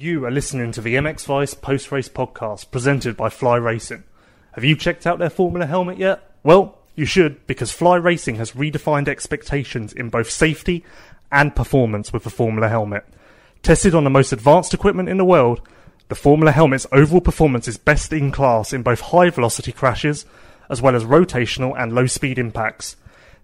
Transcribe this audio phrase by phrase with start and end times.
[0.00, 4.04] You are listening to the MX Vice post race podcast presented by Fly Racing.
[4.52, 6.36] Have you checked out their Formula helmet yet?
[6.44, 10.84] Well, you should because Fly Racing has redefined expectations in both safety
[11.32, 13.04] and performance with the Formula helmet.
[13.64, 15.62] Tested on the most advanced equipment in the world,
[16.06, 20.26] the Formula helmet's overall performance is best in class in both high velocity crashes
[20.70, 22.94] as well as rotational and low speed impacts.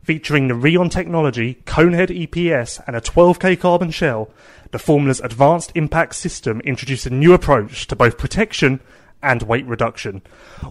[0.05, 4.29] Featuring the Rheon technology, Conehead EPS, and a 12k carbon shell,
[4.71, 8.81] the Formula's advanced impact system introduced a new approach to both protection
[9.23, 10.21] and weight reduction.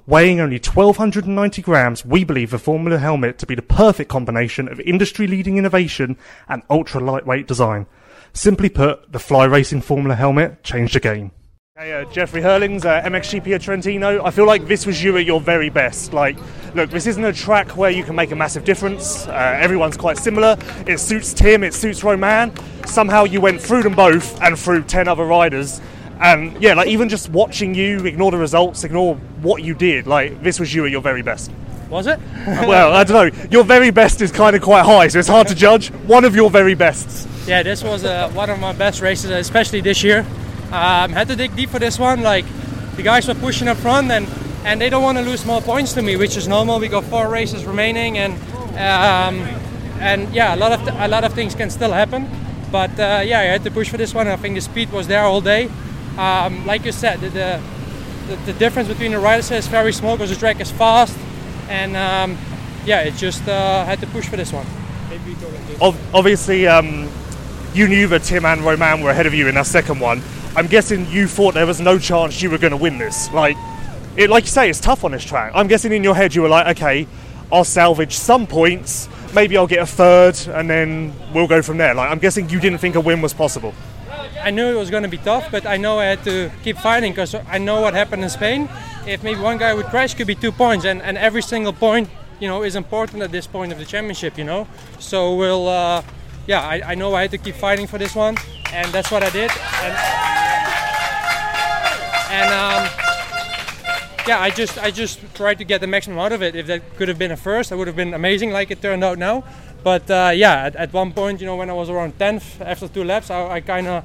[0.06, 4.80] Weighing only 1290 grams, we believe the Formula helmet to be the perfect combination of
[4.82, 6.16] industry leading innovation
[6.48, 7.88] and ultra lightweight design.
[8.34, 11.32] Simply put, the Fly Racing Formula helmet changed the game.
[11.76, 14.24] Hey, uh, Jeffrey Herlings, uh, MXGP at Trentino.
[14.24, 16.14] I feel like this was you at your very best.
[16.14, 16.38] Like,
[16.76, 19.26] look, this isn't a track where you can make a massive difference.
[19.26, 20.56] Uh, everyone's quite similar.
[20.86, 22.54] It suits Tim, it suits Romain.
[22.86, 25.82] Somehow you went through them both and through 10 other riders.
[26.20, 30.44] And yeah, like even just watching you ignore the results, ignore what you did, like
[30.44, 31.52] this was you at your very best.
[31.90, 32.20] Was it?
[32.46, 33.48] well, I don't know.
[33.50, 35.90] Your very best is kind of quite high, so it's hard to judge.
[36.06, 37.28] One of your very bests.
[37.48, 40.24] Yeah, this was uh, one of my best races, especially this year.
[40.74, 42.24] Um, had to dig deep for this one.
[42.24, 42.46] Like
[42.96, 44.28] the guys were pushing up front, and
[44.66, 46.80] and they don't want to lose small points to me, which is normal.
[46.80, 48.34] We got four races remaining, and
[48.74, 49.36] um,
[50.00, 52.28] and yeah, a lot of th- a lot of things can still happen.
[52.72, 54.28] But uh, yeah, I had to push for this one.
[54.28, 55.70] I think the speed was there all day.
[56.18, 60.32] Um, like you said, the, the, the difference between the riders is very small because
[60.32, 61.16] the track is fast,
[61.70, 62.38] and um,
[62.86, 64.66] yeah, it just uh, had to push for this one.
[66.14, 67.10] Obviously, um,
[67.76, 70.22] you knew that Tim and Romain were ahead of you in that second one.
[70.56, 73.32] I'm guessing you thought there was no chance you were going to win this.
[73.34, 73.58] Like,
[74.16, 75.52] it, like you say, it's tough on this track.
[75.56, 77.08] I'm guessing in your head you were like, okay,
[77.52, 79.10] I'll salvage some points.
[79.34, 81.96] Maybe I'll get a third, and then we'll go from there.
[81.96, 83.74] Like, I'm guessing you didn't think a win was possible.
[84.44, 86.78] I knew it was going to be tough, but I know I had to keep
[86.78, 88.70] fighting because I know what happened in Spain.
[89.08, 92.10] If maybe one guy would crash, could be two points, and, and every single point,
[92.40, 94.38] you know, is important at this point of the championship.
[94.38, 94.68] You know,
[95.00, 96.04] so we'll, uh,
[96.46, 98.38] yeah, I, I know I had to keep fighting for this one,
[98.72, 99.50] and that's what I did.
[99.82, 100.43] And,
[102.34, 102.84] and um,
[104.28, 106.56] yeah, I just I just tried to get the maximum out of it.
[106.56, 109.04] If that could have been a first, that would have been amazing, like it turned
[109.04, 109.44] out now.
[109.84, 112.88] But uh, yeah, at, at, one point, you know, when I was around 10th after
[112.88, 114.04] two laps, I kind of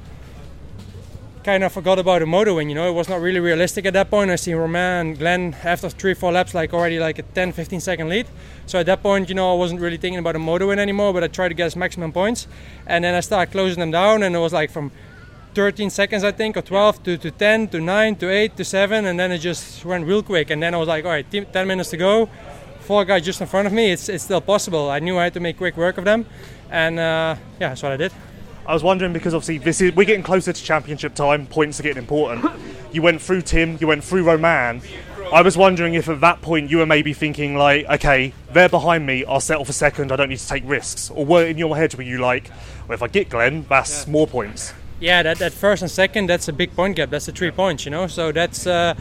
[1.43, 2.69] kind of forgot about the motor win.
[2.69, 4.29] You know, it was not really realistic at that point.
[4.29, 7.79] I see Romain and Glenn after three, four laps, like already like a 10, 15
[7.79, 8.27] second lead.
[8.65, 11.13] So at that point, you know, I wasn't really thinking about the motor win anymore,
[11.13, 12.45] but I tried to get as maximum points.
[12.85, 14.91] And then I started closing them down, and it was like from
[15.53, 19.05] 13 seconds, I think, or 12 to, to 10 to 9 to 8 to 7,
[19.05, 20.49] and then it just went real quick.
[20.49, 22.29] And then I was like, all right, 10 minutes to go.
[22.81, 23.91] Four guys just in front of me.
[23.91, 24.89] It's, it's still possible.
[24.89, 26.25] I knew I had to make quick work of them,
[26.71, 28.11] and uh, yeah, that's what I did.
[28.65, 31.47] I was wondering because obviously this is we're getting closer to championship time.
[31.47, 32.45] Points are getting important.
[32.91, 33.77] You went through Tim.
[33.81, 34.81] You went through Romain.
[35.31, 39.05] I was wondering if at that point you were maybe thinking like, okay, they're behind
[39.05, 39.25] me.
[39.25, 40.11] I'll settle for second.
[40.11, 41.11] I don't need to take risks.
[41.11, 42.49] Or were in your head were you like,
[42.87, 44.11] well, if I get Glenn, that's yeah.
[44.11, 44.73] more points.
[44.99, 47.09] Yeah, that, that first and second, that's a big point gap.
[47.09, 48.07] That's the three points, you know.
[48.07, 48.95] So that's, uh,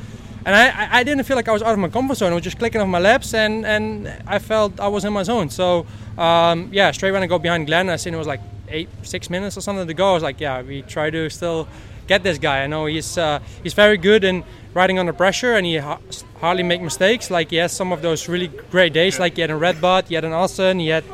[0.45, 2.31] and I, I didn't feel like I was out of my comfort zone.
[2.33, 5.25] I was just clicking off my laps, and and I felt I was in my
[5.25, 5.51] zone.
[5.51, 8.89] So um, yeah, straight when I go behind Glenn, I seen it was like eight,
[9.03, 10.11] six minutes or something to go.
[10.11, 11.69] I was like, yeah, we try to still
[12.07, 12.63] get this guy.
[12.63, 14.45] I know he's uh, he's very good in
[14.75, 16.01] riding under pressure, and he ha-
[16.41, 17.31] hardly make mistakes.
[17.31, 20.07] Like he has some of those really great days, like he had in Red Bud,
[20.09, 21.05] he had in Assen, he had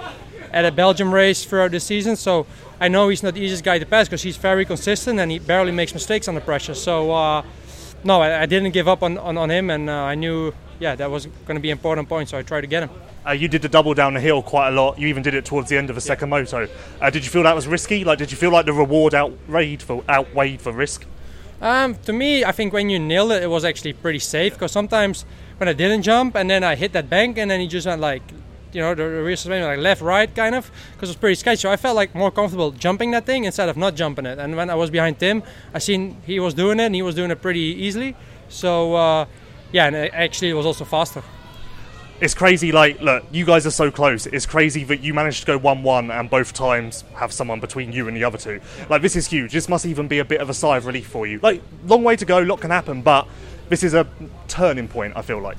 [0.53, 2.15] at a Belgium race throughout the season.
[2.15, 2.47] So
[2.81, 5.39] I know he's not the easiest guy to pass because he's very consistent and he
[5.39, 6.75] barely makes mistakes under pressure.
[6.75, 7.43] So uh,
[8.03, 10.95] no, I, I, didn't give up on, on, on him, and uh, I knew yeah
[10.97, 12.29] that was going to be an important point.
[12.29, 12.91] So I tried to get him.
[13.27, 14.99] Uh, you did the double down the hill quite a lot.
[14.99, 16.09] You even did it towards the end of the yeah.
[16.09, 16.69] second moto.
[17.01, 18.05] Uh, did you feel that was risky?
[18.05, 21.07] Like, did you feel like the reward outweighed for outweighed for risk?
[21.63, 24.73] Um, to me, I think when you nailed it, it was actually pretty safe because
[24.73, 25.25] sometimes
[25.57, 28.03] when I didn't jump and then I hit that bank and then he just went
[28.03, 28.23] like
[28.75, 31.61] you know, the rear suspension like left, right, kind of, because it was pretty sketchy.
[31.61, 34.39] So I felt like more comfortable jumping that thing instead of not jumping it.
[34.39, 35.43] And when I was behind Tim,
[35.73, 38.17] I seen he was doing it, and he was doing it pretty easily.
[38.49, 39.27] So uh,
[39.73, 41.23] yeah, and actually it was also faster.
[42.21, 42.71] It's crazy.
[42.71, 44.27] Like, look, you guys are so close.
[44.27, 48.07] It's crazy that you managed to go one-one and both times have someone between you
[48.07, 48.61] and the other two.
[48.89, 49.53] Like, this is huge.
[49.53, 51.41] This must even be a bit of a sigh of relief for you.
[51.43, 52.39] Like, long way to go.
[52.39, 53.27] Lot can happen, but
[53.69, 54.07] this is a
[54.47, 55.15] turning point.
[55.17, 55.59] I feel like.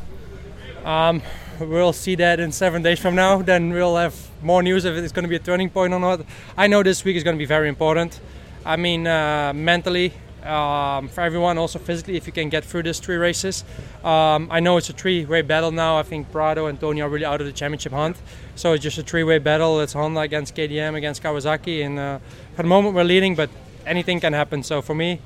[0.86, 1.24] Um,
[1.60, 3.42] we'll see that in seven days from now.
[3.42, 6.22] Then we'll have more news if it's going to be a turning point or not.
[6.56, 8.20] I know this week is going to be very important.
[8.64, 13.00] I mean, uh, mentally, um, for everyone, also physically, if you can get through these
[13.00, 13.64] three races.
[14.04, 15.98] Um, I know it's a three-way battle now.
[15.98, 18.18] I think Prado and Tony are really out of the championship hunt,
[18.56, 19.82] so it's just a three-way battle.
[19.82, 22.20] It's Honda against KTM against Kawasaki, and uh,
[22.56, 23.50] for the moment we're leading, but
[23.88, 24.62] anything can happen.
[24.62, 25.20] So for me,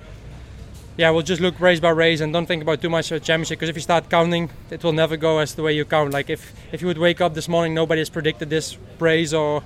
[1.00, 3.20] yeah, we'll just look race by race and don't think about too much of a
[3.22, 6.12] championship because if you start counting, it will never go as the way you count.
[6.12, 9.64] Like if if you would wake up this morning, nobody has predicted this race or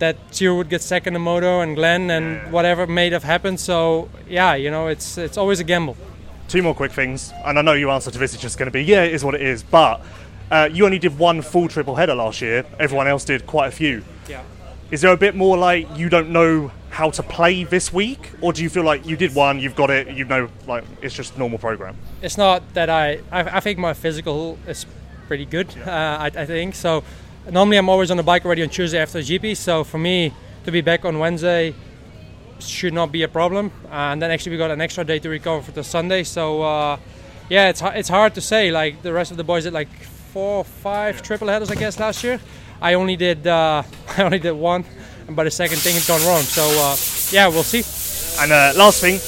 [0.00, 3.60] that Gio would get second in moto and Glenn and whatever may have happened.
[3.60, 5.96] So yeah, you know, it's it's always a gamble.
[6.48, 8.72] Two more quick things, and I know your answer to this is just going to
[8.72, 9.62] be yeah, it is what it is.
[9.62, 10.00] But
[10.50, 12.66] uh, you only did one full triple header last year.
[12.80, 14.02] Everyone else did quite a few.
[14.28, 14.42] Yeah.
[14.92, 18.52] Is there a bit more like you don't know how to play this week, or
[18.52, 21.38] do you feel like you did one, you've got it, you know, like it's just
[21.38, 21.96] normal program?
[22.20, 23.20] It's not that I.
[23.30, 24.84] I, I think my physical is
[25.28, 25.74] pretty good.
[25.78, 27.02] Uh, I, I think so.
[27.50, 29.56] Normally, I'm always on the bike already on Tuesday after the GP.
[29.56, 30.34] So for me
[30.64, 31.74] to be back on Wednesday
[32.58, 33.72] should not be a problem.
[33.90, 36.22] And then actually we got an extra day to recover for the Sunday.
[36.22, 36.98] So uh,
[37.48, 38.70] yeah, it's it's hard to say.
[38.70, 39.88] Like the rest of the boys did like
[40.32, 42.38] four, five triple headers, I guess, last year.
[42.82, 43.84] I only did uh,
[44.18, 44.84] I only did one,
[45.30, 46.42] but the second thing had gone wrong.
[46.42, 46.96] So uh,
[47.32, 47.84] yeah, we'll see.
[48.42, 49.20] And uh, last thing,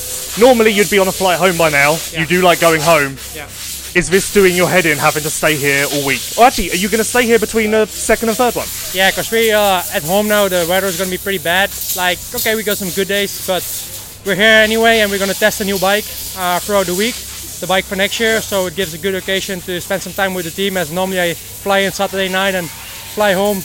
[0.42, 1.96] normally you'd be on a flight home by now.
[2.12, 2.20] Yeah.
[2.20, 3.16] You do like going home.
[3.34, 3.46] Yeah.
[3.94, 6.20] Is this doing your head in having to stay here all week?
[6.36, 8.66] Or actually, are you going to stay here between the second and third one?
[8.92, 10.48] Yeah, because we uh, at home now.
[10.48, 11.70] The weather is going to be pretty bad.
[11.96, 13.62] Like, okay, we got some good days, but
[14.26, 17.14] we're here anyway, and we're going to test a new bike uh, throughout the week.
[17.60, 20.34] The bike for next year, so it gives a good occasion to spend some time
[20.34, 20.76] with the team.
[20.76, 22.68] As normally I fly in Saturday night and
[23.14, 23.58] fly home.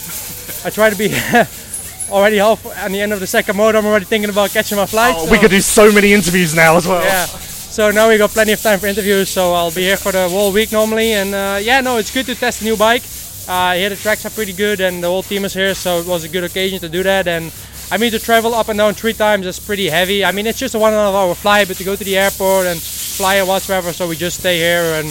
[0.64, 1.08] I try to be
[2.10, 3.78] already half at the end of the second motor.
[3.78, 5.14] I'm already thinking about catching my flight.
[5.16, 7.02] Oh, so- we could do so many interviews now as well.
[7.04, 7.26] yeah.
[7.26, 9.28] So now we got plenty of time for interviews.
[9.28, 11.12] So I'll be here for the whole week normally.
[11.12, 13.02] And uh, yeah, no, it's good to test a new bike.
[13.48, 16.06] Uh, here the tracks are pretty good, and the whole team is here, so it
[16.06, 17.26] was a good occasion to do that.
[17.26, 17.50] And
[17.90, 20.24] I mean, to travel up and down three times is pretty heavy.
[20.24, 22.04] I mean, it's just a one and a half hour flight, but to go to
[22.04, 25.08] the airport and fly or whatsoever, so we just stay here and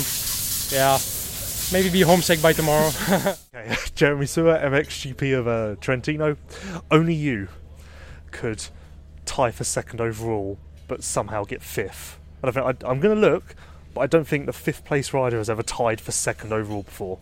[0.71, 0.97] yeah,
[1.73, 2.91] maybe be homesick by tomorrow.
[3.59, 6.37] Okay, Jeremy Seewer, MXGP of uh, Trentino.
[6.91, 7.47] Only you
[8.31, 8.67] could
[9.25, 10.57] tie for second overall,
[10.87, 12.19] but somehow get fifth.
[12.43, 13.55] I don't think I, I'm going to look,
[13.93, 17.19] but I don't think the fifth place rider has ever tied for second overall before.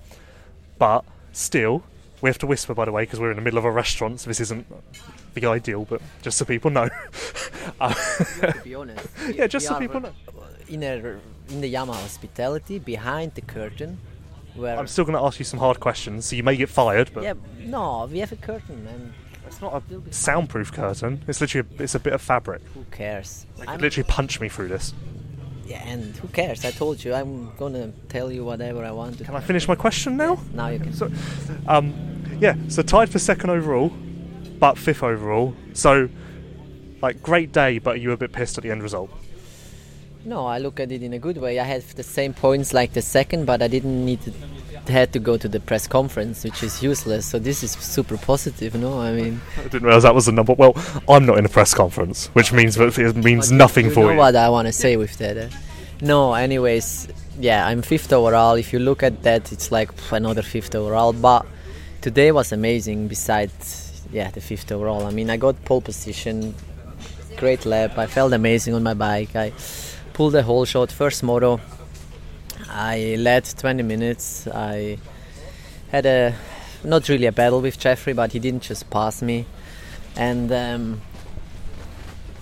[0.78, 1.84] But still,
[2.22, 4.20] we have to whisper, by the way, because we're in the middle of a restaurant,
[4.20, 4.68] so this isn't
[5.34, 6.90] the ideal, but just so people know.
[7.82, 9.08] Uh, to be honest.
[9.36, 10.14] yeah, just so people know.
[10.70, 11.20] In, a,
[11.50, 14.00] in the Yamaha hospitality, behind the curtain,
[14.58, 14.78] where.
[14.78, 17.24] I'm still going to ask you some hard questions, so you may get fired, but
[17.24, 19.14] yeah, no, we have a curtain, and
[19.46, 21.24] it's not a soundproof curtain.
[21.28, 22.62] It's literally a, it's a bit of fabric.
[22.74, 23.46] who cares?
[23.58, 24.94] They I'm- could literally punch me through this.
[25.66, 26.64] yeah, and who cares?
[26.66, 29.24] I told you, I'm gonna tell you whatever I want to.
[29.24, 30.40] Can I finish my question now?
[30.54, 30.94] Now you can.
[30.94, 31.10] So,
[31.68, 31.94] um,
[32.40, 33.90] yeah, so tied for second overall,
[34.60, 35.54] but fifth overall.
[35.74, 36.10] So,
[37.02, 39.10] like, great day, but you were a bit pissed at the end result.
[40.28, 41.58] No, I look at it in a good way.
[41.58, 44.34] I had the same points like the second, but I didn't need to
[44.92, 47.26] had to go to the press conference, which is useless.
[47.26, 49.00] So this is super positive, no?
[49.00, 50.54] I mean, I didn't realise that was the number.
[50.54, 50.74] Well,
[51.10, 54.12] I'm not in a press conference, which means it means But nothing you for know
[54.12, 54.18] you.
[54.18, 55.38] what I want to say with that.
[55.38, 55.50] eh?
[56.02, 57.08] No, anyways,
[57.40, 58.56] yeah, I'm fifth overall.
[58.56, 61.14] If you look at that, it's like another fifth overall.
[61.14, 61.46] But
[62.02, 63.08] today was amazing.
[63.08, 65.06] Besides, yeah, the fifth overall.
[65.06, 66.54] I mean, I got pole position,
[67.38, 67.98] great lap.
[67.98, 69.36] I felt amazing on my bike.
[69.36, 69.52] I
[70.18, 71.62] pulled the whole shot, first moto.
[72.70, 74.48] I led 20 minutes.
[74.48, 74.98] I
[75.92, 76.34] had a
[76.84, 79.46] not really a battle with Jeffrey, but he didn't just pass me,
[80.16, 81.02] and um,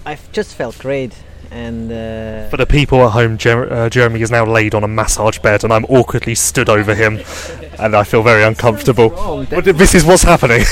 [0.06, 1.13] I just felt great.
[1.51, 4.88] And uh, For the people at home, Jer- uh, Jeremy is now laid on a
[4.88, 7.20] massage bed, and I'm awkwardly stood over him,
[7.77, 9.10] and I feel very uncomfortable.
[9.50, 10.63] But this is what's happening.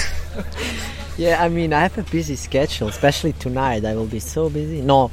[1.18, 3.84] yeah, I mean, I have a busy schedule, especially tonight.
[3.84, 4.82] I will be so busy.
[4.82, 5.12] No,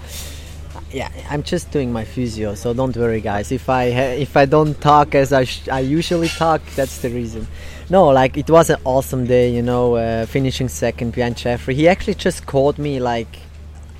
[0.92, 3.52] yeah, I'm just doing my physio, so don't worry, guys.
[3.52, 7.46] If I if I don't talk as I sh- I usually talk, that's the reason.
[7.88, 11.74] No, like it was an awesome day, you know, uh, finishing second behind Jeffrey.
[11.74, 13.38] He actually just called me like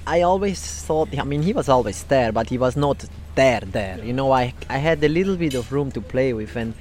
[0.06, 1.16] I always thought.
[1.16, 3.04] I mean, he was always there, but he was not
[3.37, 3.61] there.
[3.61, 4.32] There, you know.
[4.32, 6.75] I I had a little bit of room to play with, and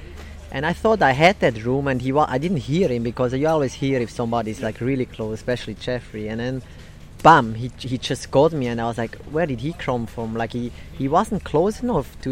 [0.50, 3.32] and I thought I had that room, and he wa- I didn't hear him because
[3.32, 6.28] you always hear if somebody's like really close, especially Jeffrey.
[6.28, 6.62] And then,
[7.22, 10.34] bam, he he just got me, and I was like, where did he come from?
[10.34, 12.30] Like he he wasn't close enough to,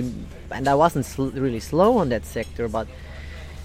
[0.51, 2.87] and I wasn't sl- really slow on that sector, but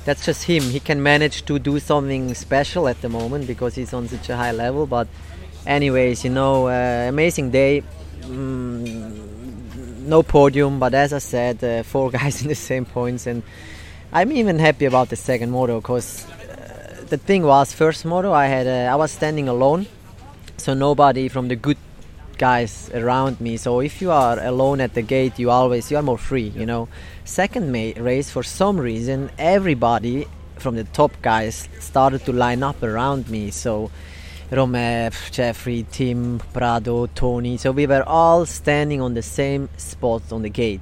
[0.05, 0.63] that's just him.
[0.63, 4.35] He can manage to do something special at the moment because he's on such a
[4.35, 4.85] high level.
[4.85, 5.07] But,
[5.65, 7.83] anyways, you know, uh, amazing day.
[8.21, 9.33] Mm,
[10.05, 13.43] no podium, but as I said, uh, four guys in the same points, and
[14.11, 18.47] I'm even happy about the second moto because uh, the thing was, first moto I
[18.47, 19.87] had uh, I was standing alone,
[20.57, 21.77] so nobody from the good
[22.37, 23.57] guys around me.
[23.57, 26.65] So if you are alone at the gate, you always you are more free, you
[26.65, 26.87] know.
[27.25, 32.81] Second ma- race, for some reason, everybody from the top guys started to line up
[32.83, 33.51] around me.
[33.51, 33.91] So
[34.51, 37.57] Romev, Jeffrey, Tim, Prado, Tony.
[37.57, 40.81] So we were all standing on the same spot on the gate.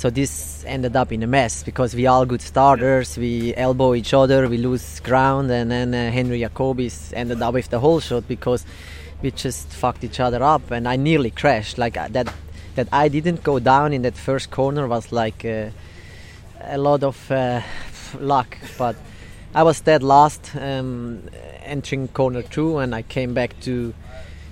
[0.00, 3.18] So this ended up in a mess because we all good starters.
[3.18, 7.68] We elbow each other, we lose ground, and then uh, Henry Jacobis ended up with
[7.68, 8.64] the whole shot because
[9.20, 11.76] we just fucked each other up, and I nearly crashed.
[11.76, 12.32] Like uh, that,
[12.76, 15.68] that I didn't go down in that first corner was like uh,
[16.62, 17.60] a lot of uh,
[18.18, 18.96] luck, but
[19.54, 21.28] I was dead last um,
[21.62, 23.92] entering corner two, and I came back to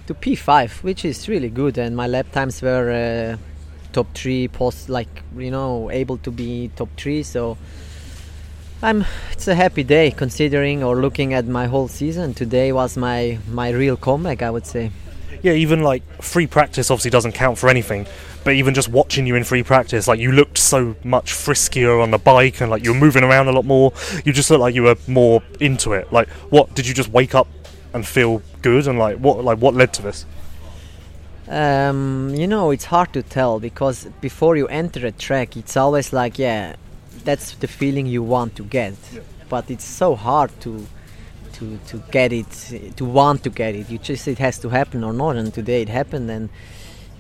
[0.09, 3.58] to P5, which is really good, and my lap times were uh,
[3.93, 7.23] top three, post like you know able to be top three.
[7.23, 7.57] So
[8.83, 12.35] I'm it's a happy day considering or looking at my whole season.
[12.35, 14.91] Today was my my real comeback, I would say.
[15.43, 18.07] Yeah, even like free practice obviously doesn't count for anything,
[18.45, 22.11] but even just watching you in free practice, like you looked so much friskier on
[22.11, 23.93] the bike and like you were moving around a lot more.
[24.25, 26.13] You just looked like you were more into it.
[26.13, 27.47] Like, what did you just wake up
[27.95, 28.89] and feel good?
[28.89, 30.25] And like, what like what led to this?
[31.49, 36.13] Um, you know, it's hard to tell because before you enter a track, it's always
[36.13, 36.77] like, yeah,
[37.25, 38.95] that's the feeling you want to get.
[39.13, 39.21] Yeah.
[39.49, 40.87] But it's so hard to
[41.55, 43.89] to to get it, to want to get it.
[43.91, 45.37] You just it has to happen or not.
[45.37, 46.51] And today it happened, and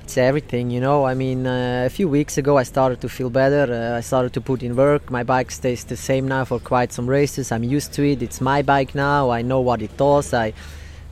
[0.03, 0.71] it's everything.
[0.71, 3.73] You know, I mean, uh, a few weeks ago I started to feel better.
[3.73, 5.11] Uh, I started to put in work.
[5.11, 7.51] My bike stays the same now for quite some races.
[7.51, 8.23] I'm used to it.
[8.23, 9.31] It's my bike now.
[9.31, 10.35] I know what it does.
[10.35, 10.53] I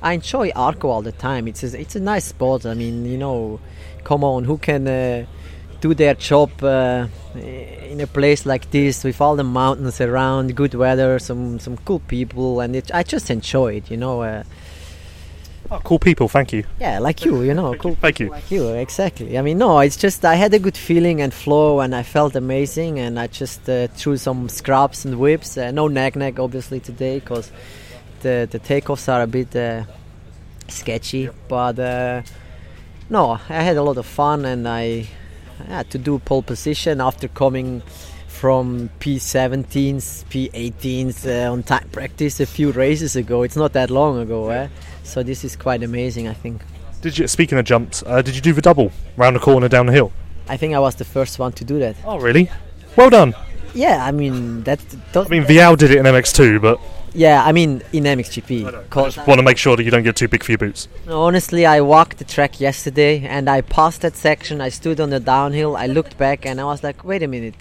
[0.03, 1.49] I enjoy Arco all the time.
[1.49, 2.67] It's a, it's a nice spot.
[2.67, 3.61] I mean, you know,
[4.05, 5.27] come on, who can uh,
[5.81, 10.75] do their job uh, in a place like this with all the mountains around, good
[10.75, 13.91] weather, some some cool people, and it, I just enjoy it.
[13.91, 14.23] You know.
[14.23, 14.43] Uh,
[15.69, 16.63] Oh, cool people, thank you.
[16.79, 18.31] yeah, like you, you know, Thank cool you, thank you.
[18.31, 19.37] like you, exactly.
[19.37, 22.37] I mean, no, it's just I had a good feeling and flow, and I felt
[22.37, 25.59] amazing, and I just uh, threw some scrubs and whips.
[25.59, 27.51] Uh, no neck neck, obviously today, because
[28.27, 29.85] the the takeoffs are a bit uh,
[30.69, 31.31] sketchy.
[31.49, 32.23] But uh,
[33.09, 35.07] no, I had a lot of fun, and I
[35.69, 37.83] had to do pole position after coming
[38.29, 43.43] from P17s, P18s uh, on time practice a few races ago.
[43.43, 44.69] It's not that long ago, eh?
[45.05, 46.63] So this is quite amazing, I think.
[47.01, 47.29] Did you?
[47.29, 50.13] Speaking of jumps, uh, did you do the double round the corner down the hill?
[50.49, 51.97] I think I was the first one to do that.
[52.05, 52.51] Oh, really?
[52.97, 53.35] Well done.
[53.75, 54.81] Yeah, I mean that.
[55.15, 56.81] I mean, Vialle did it in MX2, but
[57.17, 58.51] yeah, I mean in MXGP.
[58.67, 60.59] I 'cause just want to make sure that you don't get too big for your
[60.59, 60.89] boots.
[61.09, 64.61] honestly, I walked the track yesterday and I passed that section.
[64.61, 65.77] I stood on the downhill.
[65.77, 67.55] I looked back and I was like, wait a minute.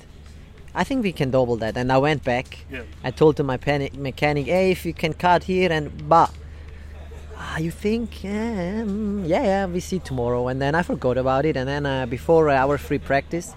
[0.81, 1.77] I think we can double that.
[1.77, 2.47] And I went back.
[2.69, 2.81] Yeah.
[3.03, 6.27] I told to my panic mechanic, hey, if you can cut here and bah.
[7.37, 8.23] Ah, you think?
[8.23, 10.47] Yeah, mm, yeah, yeah, we see tomorrow.
[10.49, 11.55] And then I forgot about it.
[11.55, 13.53] And then uh, before our free practice,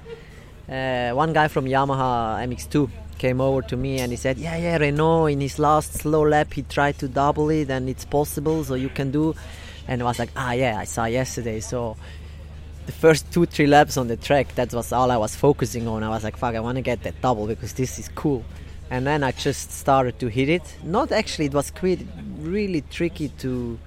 [0.68, 2.88] uh, one guy from Yamaha MX2
[3.18, 6.54] came over to me and he said, "Yeah, yeah, Renaux in his last slow lap
[6.54, 9.34] he tried to double it and it's possible, so you can do."
[9.86, 11.96] And I was like, "Ah, yeah, I saw yesterday." So
[12.86, 16.02] the first two, three laps on the track, that was all I was focusing on.
[16.02, 18.44] I was like, "Fuck, I want to get that double because this is cool."
[18.90, 20.62] And then I just started to hit it.
[20.82, 22.00] Not actually, it was quite
[22.40, 23.78] really tricky to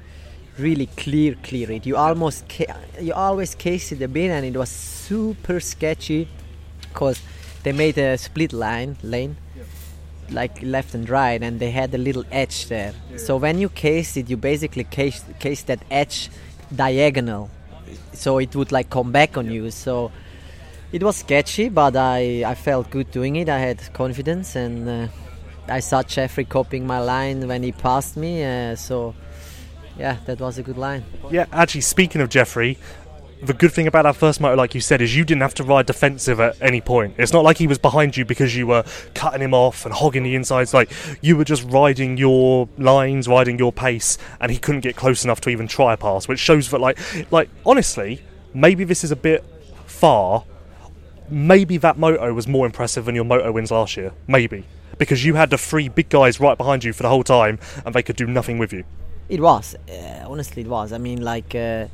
[0.57, 1.85] really clear clear it.
[1.85, 6.27] You almost ca- you always case it a bit, and it was super sketchy
[6.81, 7.19] because
[7.63, 9.37] they made a split line lane
[10.31, 12.93] like left and right and they had a little edge there.
[13.17, 16.29] So when you case it you basically case, case that edge
[16.73, 17.49] diagonal.
[18.13, 19.71] So it would like come back on you.
[19.71, 20.11] So
[20.91, 23.49] it was sketchy but i i felt good doing it.
[23.49, 25.07] I had confidence and uh,
[25.67, 29.13] i saw jeffrey copying my line when he passed me uh, so
[29.97, 31.03] yeah that was a good line.
[31.29, 32.77] Yeah, actually, speaking of Jeffrey,
[33.43, 35.63] the good thing about that first motor, like you said, is you didn't have to
[35.63, 37.15] ride defensive at any point.
[37.17, 38.83] It's not like he was behind you because you were
[39.15, 40.73] cutting him off and hogging the insides.
[40.73, 45.23] Like you were just riding your lines, riding your pace, and he couldn't get close
[45.23, 46.99] enough to even try a pass, which shows that, like,
[47.31, 48.21] like honestly,
[48.53, 49.43] maybe this is a bit
[49.85, 50.43] far.
[51.29, 54.11] Maybe that moto was more impressive than your moto wins last year.
[54.27, 54.65] Maybe
[54.97, 57.95] because you had the three big guys right behind you for the whole time, and
[57.95, 58.83] they could do nothing with you.
[59.29, 60.93] It was, uh, honestly, it was.
[60.93, 61.87] I mean, like uh,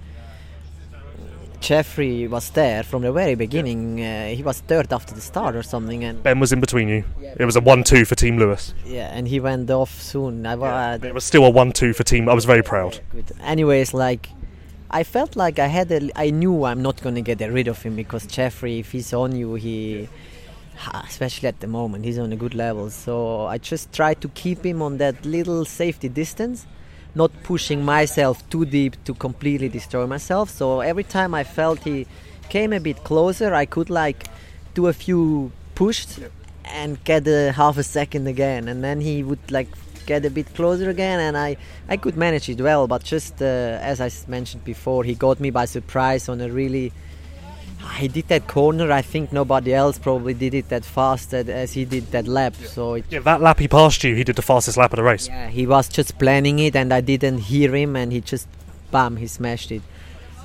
[1.59, 3.99] Jeffrey was there from the very beginning.
[4.01, 7.03] Uh, he was third after the start or something, and Ben was in between you.
[7.37, 8.73] It was a one-two for Team Lewis.
[8.85, 10.45] yeah, and he went off soon.
[10.45, 12.29] I, uh, It was still a one-two for Team.
[12.29, 12.99] I was very proud.
[13.11, 13.31] good.
[13.41, 14.29] Anyways, like
[14.89, 17.95] I felt like I had a, I knew I'm not gonna get rid of him
[17.95, 20.07] because Jeffrey, if he's on you, he,
[21.05, 22.89] especially at the moment, he's on a good level.
[22.89, 26.65] So I just tried to keep him on that little safety distance,
[27.17, 30.49] not pushing myself too deep to completely destroy myself.
[30.49, 32.07] So every time I felt he
[32.49, 34.27] came a bit closer, I could like
[34.73, 36.19] do a few pushed
[36.65, 39.69] and get a half a second again, and then he would like
[40.05, 41.57] get a bit closer again, and I
[41.89, 42.87] I could manage it well.
[42.87, 46.91] But just uh, as I mentioned before, he got me by surprise on a really.
[47.97, 48.91] He did that corner.
[48.91, 52.55] I think nobody else probably did it that fast as he did that lap.
[52.55, 55.03] So it Yeah, that lap he passed you, he did the fastest lap of the
[55.03, 55.27] race.
[55.27, 58.47] yeah, he was just planning it, and I didn't hear him, and he just,
[58.91, 59.81] bam, he smashed it.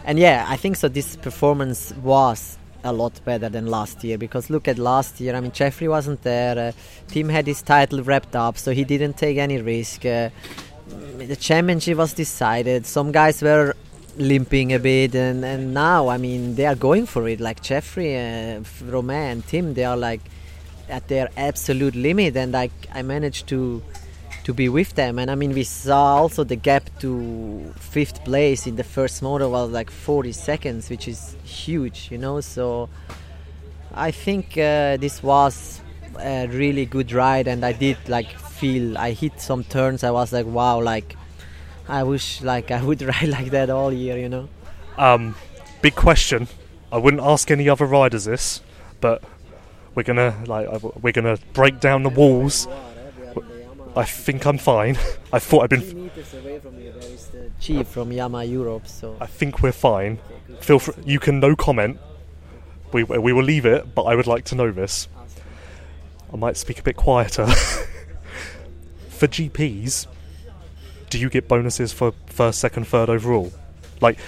[0.04, 0.88] And yeah, I think so.
[0.88, 5.34] This performance was a lot better than last year because look at last year.
[5.36, 6.58] I mean, Jeffrey wasn't there.
[6.58, 6.72] Uh,
[7.08, 10.04] Tim had his title wrapped up, so he didn't take any risk.
[10.04, 10.30] Uh,
[11.18, 12.84] the championship was decided.
[12.86, 13.76] Some guys were
[14.16, 17.40] limping a bit, and, and now, I mean, they are going for it.
[17.40, 20.20] Like Jeffrey, uh, Romain, and Tim, they are like
[20.88, 23.82] at their absolute limit, and I, I managed to
[24.44, 25.18] to be with them.
[25.18, 29.48] And I mean, we saw also the gap to fifth place in the first motor
[29.48, 32.40] was like 40 seconds, which is huge, you know.
[32.40, 32.88] So
[33.94, 35.80] I think uh, this was
[36.18, 40.04] a really good ride, and I did like feel I hit some turns.
[40.04, 41.16] I was like, wow, like
[41.88, 44.48] I wish like I would ride like that all year, you know.
[44.96, 45.34] Um,
[45.80, 46.48] big question.
[46.90, 48.60] I wouldn't ask any other riders this,
[49.00, 49.22] but
[49.94, 50.68] we're gonna like
[51.02, 52.68] we're gonna break down the walls.
[53.94, 54.96] I think I'm fine.
[55.32, 56.04] I thought I'd been.
[56.04, 58.86] meters away from you, there is the chief from Yamaha Europe.
[58.86, 60.18] So I think we're fine.
[60.60, 60.94] Feel free.
[61.04, 61.98] You can no comment.
[62.92, 65.08] We we will leave it, but I would like to know this.
[66.32, 67.46] I might speak a bit quieter.
[69.08, 70.06] for GPs,
[71.12, 73.52] do you get bonuses for first, second, third overall?
[74.00, 74.18] Like,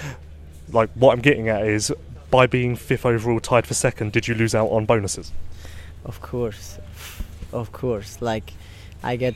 [0.71, 1.91] like what I'm getting at is
[2.31, 5.33] by being fifth overall, tied for second, did you lose out on bonuses?
[6.05, 6.79] Of course,
[7.55, 8.21] of course.
[8.21, 8.53] Like
[9.03, 9.35] I get,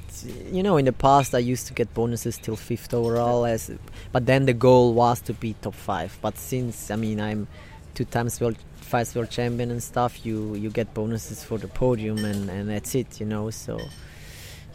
[0.52, 3.70] you know, in the past I used to get bonuses till fifth overall, as,
[4.12, 6.18] but then the goal was to be top five.
[6.20, 7.48] But since I mean I'm
[7.94, 12.18] two times world, five world champion and stuff, you you get bonuses for the podium
[12.26, 13.48] and and that's it, you know.
[13.48, 13.80] So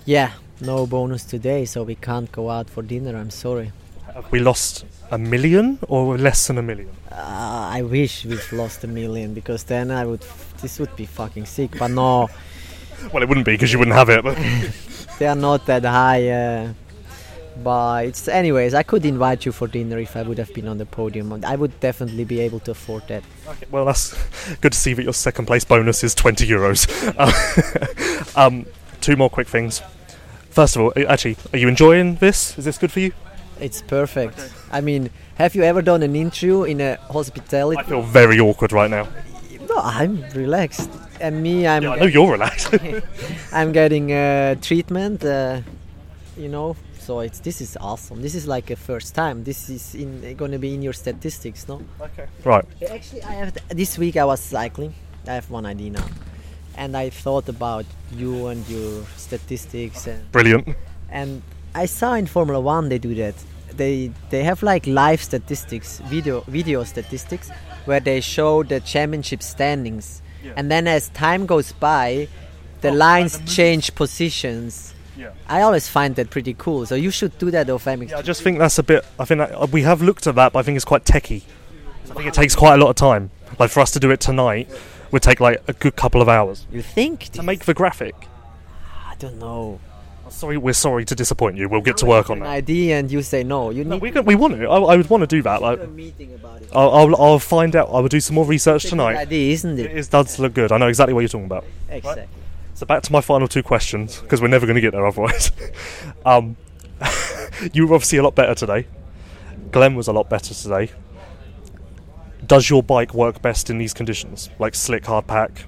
[0.05, 0.31] yeah,
[0.62, 3.17] no bonus today, so we can't go out for dinner.
[3.17, 3.72] I'm sorry.
[4.13, 6.89] Have we lost a million or less than a million?
[7.12, 10.24] Uh, I wish we've lost a million because then I would.
[10.62, 11.77] This would be fucking sick.
[11.77, 12.29] But no,
[13.12, 14.23] Well, it wouldn't be because you wouldn't have it.
[14.23, 14.38] But
[15.19, 16.30] they are not that high.
[16.30, 16.73] Uh,
[17.63, 18.73] but it's anyways.
[18.73, 21.43] I could invite you for dinner if I would have been on the podium.
[21.45, 23.23] I would definitely be able to afford that.
[23.47, 24.15] Okay, well, that's
[24.62, 26.88] good to see that your second place bonus is 20 euros.
[28.38, 28.65] um,
[29.01, 29.82] two more quick things.
[30.53, 32.55] First of all, uh, actually, are you enjoying this?
[32.59, 33.11] Is this good for you?
[33.59, 34.53] It's perfect.
[34.71, 37.79] I mean, have you ever done an interview in a hospitality?
[37.79, 39.07] I feel very awkward right now.
[39.67, 40.91] No, I'm relaxed.
[41.19, 42.69] And me, I'm Yeah, I know you're relaxed.
[43.51, 45.25] I'm getting uh, treatment.
[45.25, 45.61] Uh,
[46.37, 48.21] you know, so it's this is awesome.
[48.21, 49.43] This is like a first time.
[49.43, 51.81] This is in going to be in your statistics, no?
[51.99, 52.27] okay.
[52.43, 52.65] Right.
[52.91, 54.93] Actually, I have this week I was cycling.
[55.27, 56.05] I have one ID now,
[56.77, 60.69] and I thought about you and your statistics, and, Brilliant.
[61.09, 61.41] and
[61.75, 63.36] I saw in Formula One they do that.
[63.75, 67.49] They they have like live statistics, video video statistics,
[67.86, 70.53] where they show the championship standings, Yeah.
[70.57, 72.27] and then as time goes by,
[72.81, 74.93] the Oh, lines the change positions.
[75.17, 75.29] Yeah.
[75.47, 76.86] I always find that pretty cool.
[76.86, 78.09] So you should do that, OFMX.
[78.09, 79.05] Yeah, I just think that's a bit.
[79.19, 81.43] I think that, uh, we have looked at that, but I think it's quite techie.
[82.09, 83.29] I think it takes quite a lot of time.
[83.59, 84.67] Like for us to do it tonight,
[85.13, 87.30] would take like a good couple of hours You think?
[87.30, 88.15] to make the graphic.
[89.08, 89.80] I don't know.
[90.30, 91.69] Sorry, we're sorry to disappoint you.
[91.69, 92.49] We'll get to work on An that.
[92.49, 93.69] idea, and you say no.
[93.69, 94.67] You No, need we, we want to.
[94.67, 95.62] I, I would want to do that.
[95.62, 96.69] Like, a meeting about it.
[96.73, 97.89] I'll, I'll, I'll find out.
[97.89, 99.15] I will do some more research tonight.
[99.15, 99.97] idea, isn't It it?
[99.97, 100.71] is, does look good.
[100.71, 101.65] I know exactly what you're talking about.
[101.89, 102.26] Exactly.
[102.73, 105.52] So back to my final two questions because we're never going to get there otherwise.
[106.26, 106.56] um,
[107.73, 108.88] you were obviously a lot better today.
[109.71, 110.89] Glenn was a lot better today.
[112.45, 115.65] Does your bike work best in these conditions, like slick, hard pack?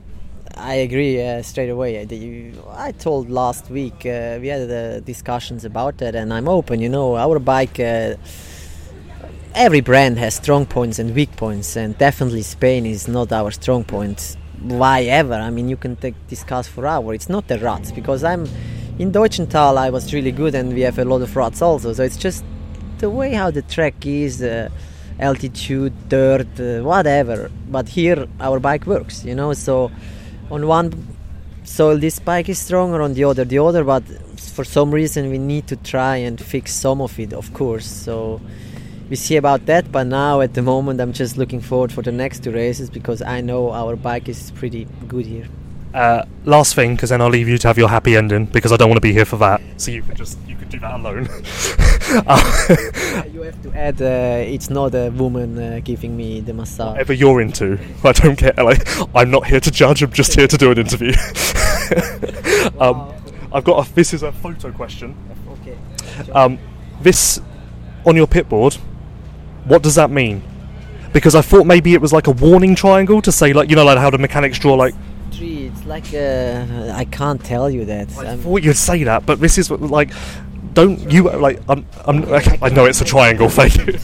[0.57, 1.99] I agree uh, straight away.
[1.99, 6.47] I, you, I told last week uh, we had uh, discussions about that, and I'm
[6.47, 6.79] open.
[6.79, 7.79] You know, our bike.
[7.79, 8.15] Uh,
[9.53, 13.83] every brand has strong points and weak points, and definitely Spain is not our strong
[13.83, 14.35] point.
[14.61, 15.35] Why ever?
[15.35, 17.15] I mean, you can take, discuss for hours.
[17.15, 18.47] It's not the ruts because I'm
[18.97, 19.77] in Teutschenthal.
[19.77, 21.93] I was really good, and we have a lot of ruts also.
[21.93, 22.43] So it's just
[22.97, 24.41] the way how the track is.
[25.19, 27.51] Altitude dirt uh, whatever.
[27.69, 29.54] But here our bike works you know?
[29.54, 29.91] So
[30.51, 30.93] on one
[31.63, 33.84] soil this bike is stronger on the other the other.
[33.84, 34.04] But
[34.38, 37.86] for some reason we need to try and fix some of it of course.
[37.88, 38.41] So
[39.10, 39.91] we see about that.
[39.91, 43.21] But now at the moment i'm just looking forward for the next two races because
[43.21, 45.47] i know our bike is pretty good here.
[45.95, 48.75] Uh, last thing, because then I'll leave you to have your happy ending because I
[48.75, 49.62] don't want to be here for that.
[49.78, 51.27] So you can just you could do that alone.
[52.27, 56.91] Uh, you have to add uh, it's not a woman uh, giving me the massage
[56.91, 58.53] whatever you're into, I don't care.
[58.57, 60.03] Like I'm not here to judge.
[60.03, 61.13] I'm just here to do an interview.
[62.79, 63.11] um,
[63.51, 63.93] I've got a.
[63.95, 65.15] This is a photo question.
[65.61, 66.31] Okay.
[66.31, 66.59] Um,
[67.01, 67.41] this
[68.05, 68.75] on your pit board.
[69.65, 70.43] What does that mean?
[71.11, 73.83] Because I thought maybe it was like a warning triangle to say, like you know,
[73.83, 74.93] like how the mechanics draw, like
[75.31, 75.65] Tree.
[75.65, 78.15] It's like uh, I can't tell you that.
[78.17, 80.11] I I'm- thought you'd say that, but this is like,
[80.75, 81.61] don't you like?
[81.67, 82.25] I'm, I'm,
[82.61, 83.49] I know it's a triangle.
[83.49, 83.97] Thank you.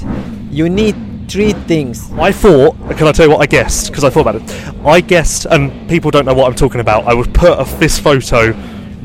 [0.50, 0.96] you need
[1.30, 2.12] three things.
[2.14, 2.76] I thought.
[2.98, 3.90] Can I tell you what I guessed?
[3.90, 4.86] Because I thought about it.
[4.86, 7.06] I guessed, and people don't know what I'm talking about.
[7.06, 8.54] I would put a, this photo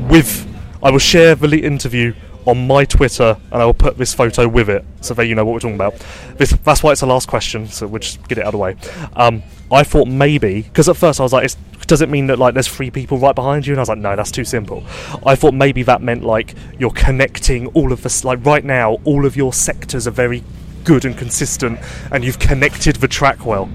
[0.09, 0.45] with.
[0.81, 2.13] I will share the interview
[2.47, 5.45] on my Twitter, and I will put this photo with it, so that you know
[5.45, 5.95] what we're talking about.
[6.37, 7.67] This, that's why it's the last question.
[7.67, 8.75] So we'll just get it out of the way.
[9.15, 11.51] Um, I thought maybe because at first I was like,
[11.87, 13.73] does it mean that like there's three people right behind you?
[13.73, 14.83] And I was like, no, that's too simple.
[15.25, 18.23] I thought maybe that meant like you're connecting all of this.
[18.23, 20.43] Like right now, all of your sectors are very
[20.85, 21.79] good and consistent,
[22.11, 23.69] and you've connected the track well.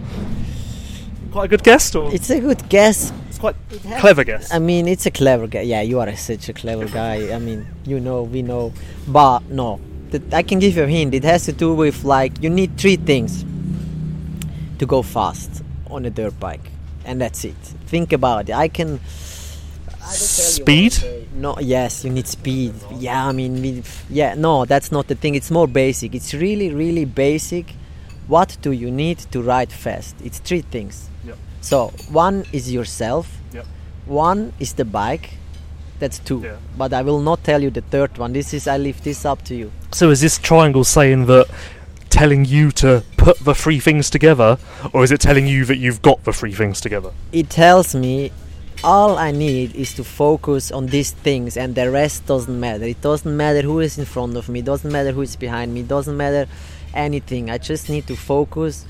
[1.30, 3.12] Quite a good guess, or It's a good guess.
[3.42, 4.52] It's quite clever guess.
[4.52, 5.62] I mean, it's a clever guy.
[5.62, 7.34] Yeah, you are such a clever guy.
[7.34, 8.72] I mean, you know, we know.
[9.08, 11.14] But no, Th- I can give you a hint.
[11.14, 13.44] It has to do with like you need three things
[14.78, 16.70] to go fast on a dirt bike,
[17.04, 17.56] and that's it.
[17.86, 18.52] Think about it.
[18.54, 19.00] I can.
[20.04, 20.98] Speed?
[21.34, 22.74] No, yes, you need speed.
[22.98, 25.34] Yeah, I mean, we, yeah, no, that's not the thing.
[25.36, 26.14] It's more basic.
[26.14, 27.74] It's really, really basic.
[28.26, 30.16] What do you need to ride fast?
[30.22, 31.08] It's three things.
[31.62, 33.38] So one is yourself.
[33.54, 33.66] Yep.
[34.06, 35.30] One is the bike.
[36.00, 36.40] That's two.
[36.40, 36.56] Yeah.
[36.76, 38.32] But I will not tell you the third one.
[38.32, 39.72] This is I leave this up to you.
[39.92, 41.48] So is this triangle saying that
[42.10, 44.58] telling you to put the three things together,
[44.92, 47.12] or is it telling you that you've got the three things together?
[47.32, 48.32] It tells me
[48.84, 52.84] all I need is to focus on these things and the rest doesn't matter.
[52.84, 55.72] It doesn't matter who is in front of me, it doesn't matter who is behind
[55.72, 56.48] me, it doesn't matter
[56.92, 57.48] anything.
[57.48, 58.84] I just need to focus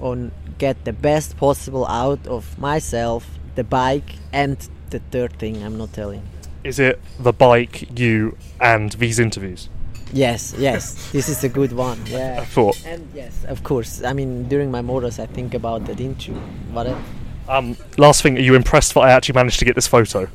[0.00, 5.78] on get the best possible out of myself, the bike and the third thing I'm
[5.78, 6.22] not telling.
[6.64, 9.68] Is it the bike, you, and these interviews?
[10.12, 11.10] Yes, yes.
[11.12, 11.98] this is a good one.
[12.06, 12.84] Yeah, I thought.
[12.84, 14.02] And yes, of course.
[14.02, 16.34] I mean, during my motors, I think about that, didn't you?
[16.72, 17.02] Whatever.
[17.48, 20.28] Um, last thing, are you impressed that I actually managed to get this photo?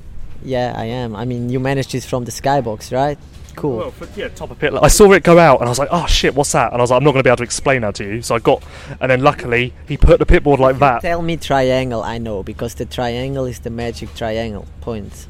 [0.44, 1.16] Yeah, I am.
[1.16, 3.18] I mean, you managed this from the skybox, right?
[3.56, 3.78] Cool.
[3.78, 4.74] Well, for, yeah, top of pit.
[4.74, 6.84] I saw it go out, and I was like, "Oh shit, what's that?" And I
[6.84, 8.39] was like, "I'm not going to be able to explain that to you." So I
[8.39, 8.63] got,
[9.00, 11.02] and then luckily he put the pit board like that.
[11.02, 15.28] Tell me triangle, I know, because the triangle is the magic triangle point.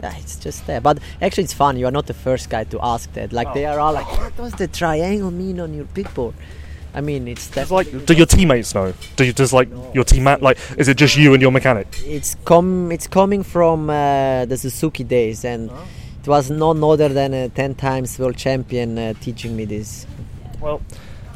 [0.00, 0.80] Yeah, it's just there.
[0.80, 1.76] But actually, it's fun.
[1.76, 3.32] You are not the first guy to ask that.
[3.32, 6.34] Like, they are all like, what does the triangle mean on your pit board?
[6.94, 7.92] I mean, it's definitely.
[7.92, 8.92] like, do your teammates know?
[9.16, 10.58] Do you does like your teammate like?
[10.76, 11.86] Is it just you and your mechanic?
[12.04, 15.70] It's com it's coming from uh, the Suzuki days, and
[16.22, 20.06] it was none other than a ten times world champion uh, teaching me this.
[20.60, 20.80] Well,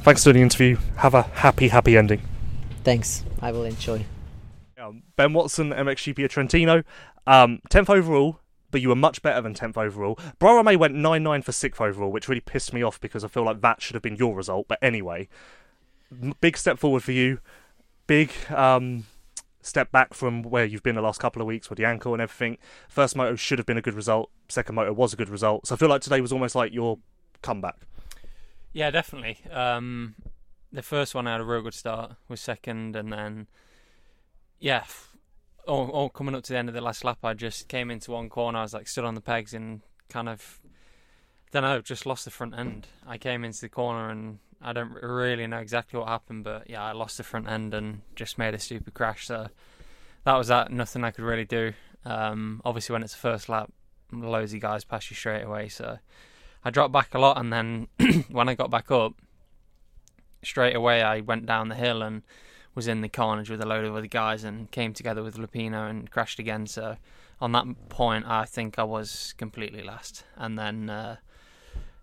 [0.02, 0.76] thanks for the interview.
[0.96, 2.22] Have a happy, happy ending.
[2.84, 4.04] Thanks, I will enjoy.
[4.78, 6.84] Um, ben Watson, MXGP Trentino,
[7.26, 8.38] um, 10th overall,
[8.70, 10.16] but you were much better than 10th overall.
[10.38, 13.42] Boromé went 9 9 for 6th overall, which really pissed me off because I feel
[13.44, 14.68] like that should have been your result.
[14.68, 15.28] But anyway,
[16.40, 17.40] big step forward for you.
[18.06, 19.06] Big um,
[19.66, 22.22] step back from where you've been the last couple of weeks with the ankle and
[22.22, 22.56] everything.
[22.88, 25.66] First moto should have been a good result, second moto was a good result.
[25.66, 26.98] So I feel like today was almost like your
[27.42, 27.76] comeback.
[28.72, 29.38] Yeah, definitely.
[29.50, 30.14] Um,
[30.72, 33.48] the first one I had a real good start, was second, and then
[34.60, 34.84] yeah,
[35.66, 38.12] all, all coming up to the end of the last lap, I just came into
[38.12, 38.58] one corner.
[38.58, 40.60] I was like stood on the pegs and kind of,
[41.50, 42.86] don't know, just lost the front end.
[43.06, 46.82] I came into the corner and I don't really know exactly what happened, but yeah,
[46.82, 49.26] I lost the front end and just made a stupid crash.
[49.26, 49.48] So
[50.24, 50.72] that was that.
[50.72, 51.72] Nothing I could really do.
[52.04, 53.72] Um, obviously, when it's the first lap,
[54.12, 55.98] loads of guys pass you straight away, so.
[56.64, 57.86] I dropped back a lot, and then
[58.28, 59.12] when I got back up,
[60.42, 62.22] straight away I went down the hill and
[62.74, 65.88] was in the carnage with a load of other guys and came together with Lupino
[65.88, 66.66] and crashed again.
[66.66, 66.96] So
[67.40, 70.24] on that point, I think I was completely last.
[70.34, 71.16] And then, uh,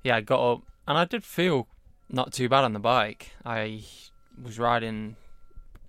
[0.03, 1.67] yeah, I got up and I did feel
[2.09, 3.31] not too bad on the bike.
[3.45, 3.83] I
[4.41, 5.15] was riding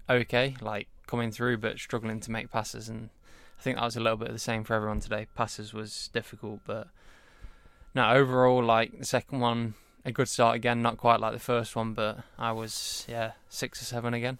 [0.09, 2.88] okay, like coming through, but struggling to make passes.
[2.88, 3.11] And
[3.59, 5.27] I think that was a little bit of the same for everyone today.
[5.35, 6.88] Passes was difficult, but
[7.94, 9.74] no, overall, like the second one,
[10.05, 10.83] a good start again.
[10.83, 14.38] Not quite like the first one, but I was yeah six or seven again.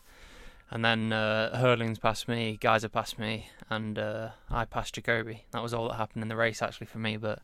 [0.71, 5.41] And then uh, Herlings passed me, Gajser passed me, and uh, I passed Jacobi.
[5.53, 7.17] That was all that happened in the race actually for me.
[7.17, 7.41] But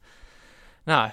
[0.87, 1.13] no,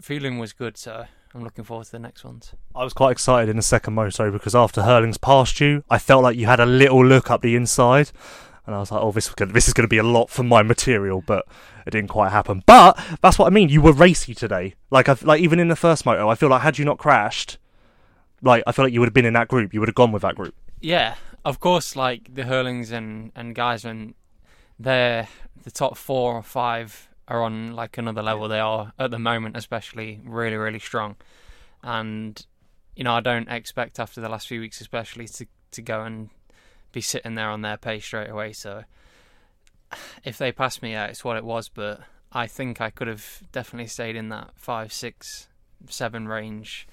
[0.00, 2.52] feeling was good, so I'm looking forward to the next ones.
[2.74, 6.22] I was quite excited in the second moto because after Herlings passed you, I felt
[6.22, 8.10] like you had a little look up the inside,
[8.66, 10.62] and I was like, "Oh, this this is going to be a lot for my
[10.62, 11.46] material," but
[11.86, 12.62] it didn't quite happen.
[12.66, 13.68] But that's what I mean.
[13.68, 14.74] You were racy today.
[14.90, 17.58] Like, I like even in the first moto, I feel like had you not crashed,
[18.42, 19.74] like I feel like you would have been in that group.
[19.74, 20.54] You would have gone with that group.
[20.80, 24.14] Yeah, of course, like the Herlings and and Gajser, and
[24.78, 25.28] they're
[25.64, 28.48] the top four or five are on like another level.
[28.48, 31.16] They are at the moment, especially really really strong,
[31.82, 32.44] and
[32.94, 36.30] you know I don't expect after the last few weeks, especially to to go and
[36.92, 38.52] be sitting there on their pace straight away.
[38.52, 38.84] So
[40.24, 41.68] if they pass me, yeah, it's what it was.
[41.68, 42.00] But
[42.32, 45.48] I think I could have definitely stayed in that five, six,
[45.88, 46.86] seven range.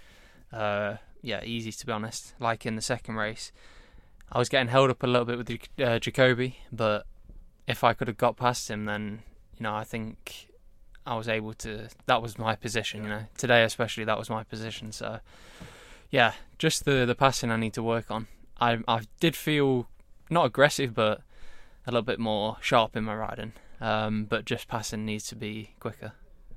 [0.52, 2.34] Uh, yeah, easy to be honest.
[2.40, 3.52] Like in the second race,
[4.32, 7.06] I was getting held up a little bit with uh, Jacobi, but
[7.68, 9.24] if I could have got past him, then
[9.58, 10.48] you know I think
[11.06, 11.90] I was able to.
[12.06, 13.04] That was my position.
[13.04, 14.92] You know, today especially that was my position.
[14.92, 15.20] So
[16.10, 18.28] yeah, just the the passing I need to work on.
[18.60, 19.88] I I did feel
[20.30, 21.22] not aggressive, but
[21.86, 23.54] a little bit more sharp in my riding.
[23.82, 26.14] Um, but just passing needs to be quicker.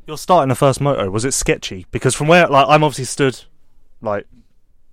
[0.07, 1.87] Your start in the first moto was it sketchy?
[1.91, 3.43] Because from where like I'm obviously stood
[4.01, 4.27] like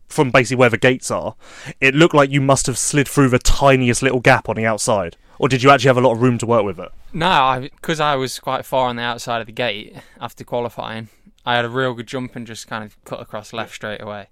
[0.07, 1.35] from basically where the gates are,
[1.79, 5.17] it looked like you must have slid through the tiniest little gap on the outside.
[5.39, 6.91] Or did you actually have a lot of room to work with it?
[7.11, 11.09] No, because I, I, was quite far on the outside of the gate after qualifying.
[11.45, 14.27] I had a real good jump and just kind of cut across left straight away,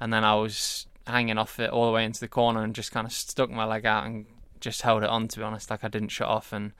[0.00, 2.92] and then I was hanging off it all the way into the corner and just
[2.92, 4.26] kind of stuck my leg out and
[4.60, 5.28] just held it on.
[5.28, 6.52] To be honest, like I didn't shut off.
[6.52, 6.72] And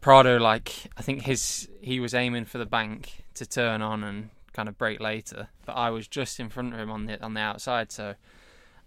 [0.00, 4.30] Prado, like I think his he was aiming for the bank to turn on and
[4.52, 7.34] kind of break later, but I was just in front of him on the on
[7.34, 8.14] the outside, so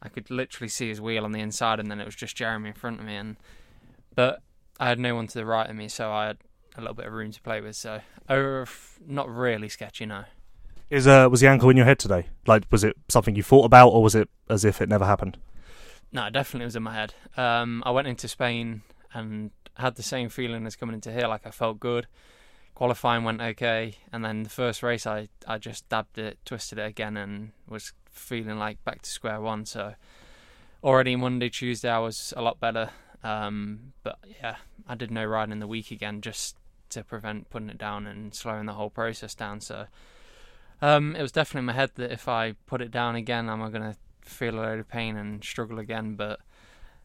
[0.02, 2.70] I could literally see his wheel on the inside, and then it was just Jeremy
[2.70, 3.16] in front of me.
[3.16, 3.38] And
[4.16, 4.42] but
[4.80, 6.38] I had no one to the right of me, so I had
[6.76, 7.76] a little bit of room to play with.
[7.76, 8.66] So, uh,
[9.06, 10.26] not really sketchy, no.
[10.90, 12.28] Is uh was the ankle in your head today?
[12.46, 15.38] Like, was it something you thought about, or was it as if it never happened?
[16.12, 17.14] No, definitely was in my head.
[17.36, 18.84] Um, I went into Spain
[19.14, 21.28] and had the same feeling as coming into here.
[21.28, 22.08] Like I felt good.
[22.74, 26.86] Qualifying went okay, and then the first race, I I just dabbed it, twisted it
[26.86, 29.66] again, and was feeling like back to square one.
[29.66, 29.96] So
[30.84, 32.92] already Monday, Tuesday, I was a lot better.
[33.24, 36.56] Um, but yeah, I did no riding in the week again just
[36.90, 39.60] to prevent putting it down and slowing the whole process down.
[39.60, 39.88] So
[40.82, 43.60] um, it was definitely in my head that if I put it down again, I'm
[43.60, 43.96] going to
[44.28, 46.16] feel a load of pain and struggle again?
[46.16, 46.40] But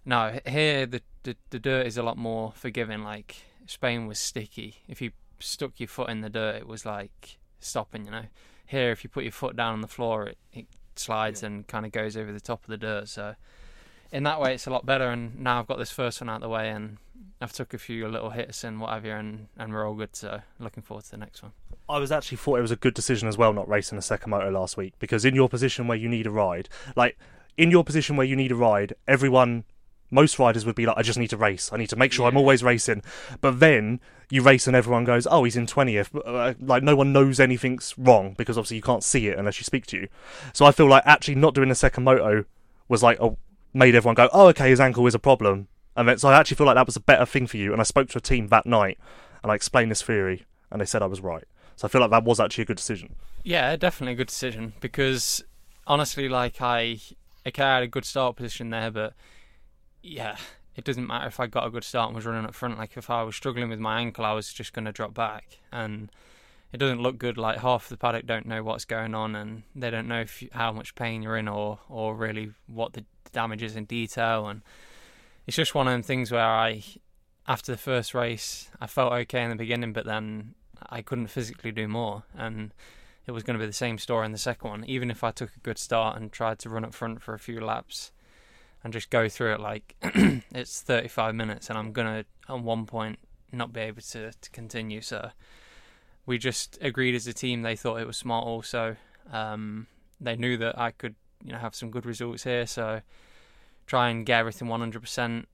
[0.04, 3.02] no, here the, the the dirt is a lot more forgiving.
[3.02, 4.82] Like Spain was sticky.
[4.88, 8.04] If you stuck your foot in the dirt, it was like stopping.
[8.04, 8.24] You know,
[8.66, 10.66] here if you put your foot down on the floor, it, it
[10.98, 11.48] slides yeah.
[11.48, 13.08] and kind of goes over the top of the dirt.
[13.08, 13.34] So
[14.10, 15.08] in that way, it's a lot better.
[15.10, 16.98] And now I've got this first one out of the way, and
[17.40, 20.14] I've took a few little hits and whatever, and and we're all good.
[20.14, 21.52] So looking forward to the next one.
[21.88, 24.30] I was actually thought it was a good decision as well not racing the second
[24.30, 27.18] moto last week because in your position where you need a ride, like
[27.56, 29.64] in your position where you need a ride, everyone
[30.12, 31.70] most riders would be like, I just need to race.
[31.72, 32.28] I need to make sure yeah.
[32.30, 33.02] I'm always racing.
[33.40, 36.10] But then you race and everyone goes, oh, he's in 20th.
[36.24, 39.64] Uh, like, no one knows anything's wrong because obviously you can't see it unless you
[39.64, 40.08] speak to you.
[40.52, 42.44] So I feel like actually not doing the second moto
[42.88, 43.36] was like, a,
[43.74, 45.68] made everyone go, oh, okay, his ankle is a problem.
[45.96, 47.72] And then, so I actually feel like that was a better thing for you.
[47.72, 48.98] And I spoke to a team that night
[49.42, 51.44] and I explained this theory and they said I was right.
[51.76, 53.14] So I feel like that was actually a good decision.
[53.42, 55.42] Yeah, definitely a good decision because
[55.86, 57.00] honestly, like I,
[57.46, 59.14] okay, I had a good start position there, but
[60.02, 60.36] yeah,
[60.76, 62.78] it doesn't matter if I got a good start and was running up front.
[62.78, 65.58] Like if I was struggling with my ankle, I was just going to drop back,
[65.70, 66.10] and
[66.72, 67.36] it doesn't look good.
[67.36, 70.72] Like half the paddock don't know what's going on, and they don't know if, how
[70.72, 74.48] much pain you're in, or or really what the damage is in detail.
[74.48, 74.62] And
[75.46, 76.82] it's just one of them things where I,
[77.46, 80.54] after the first race, I felt okay in the beginning, but then
[80.88, 82.72] I couldn't physically do more, and
[83.26, 84.84] it was going to be the same story in the second one.
[84.86, 87.38] Even if I took a good start and tried to run up front for a
[87.38, 88.10] few laps
[88.84, 93.18] and just go through it like it's 35 minutes and I'm gonna at one point
[93.52, 95.00] not be able to, to continue.
[95.00, 95.30] So
[96.26, 97.62] we just agreed as a team.
[97.62, 98.46] They thought it was smart.
[98.46, 98.96] Also,
[99.30, 99.86] um,
[100.20, 101.14] they knew that I could
[101.44, 102.66] you know have some good results here.
[102.66, 103.02] So
[103.86, 105.44] try and get everything 100%.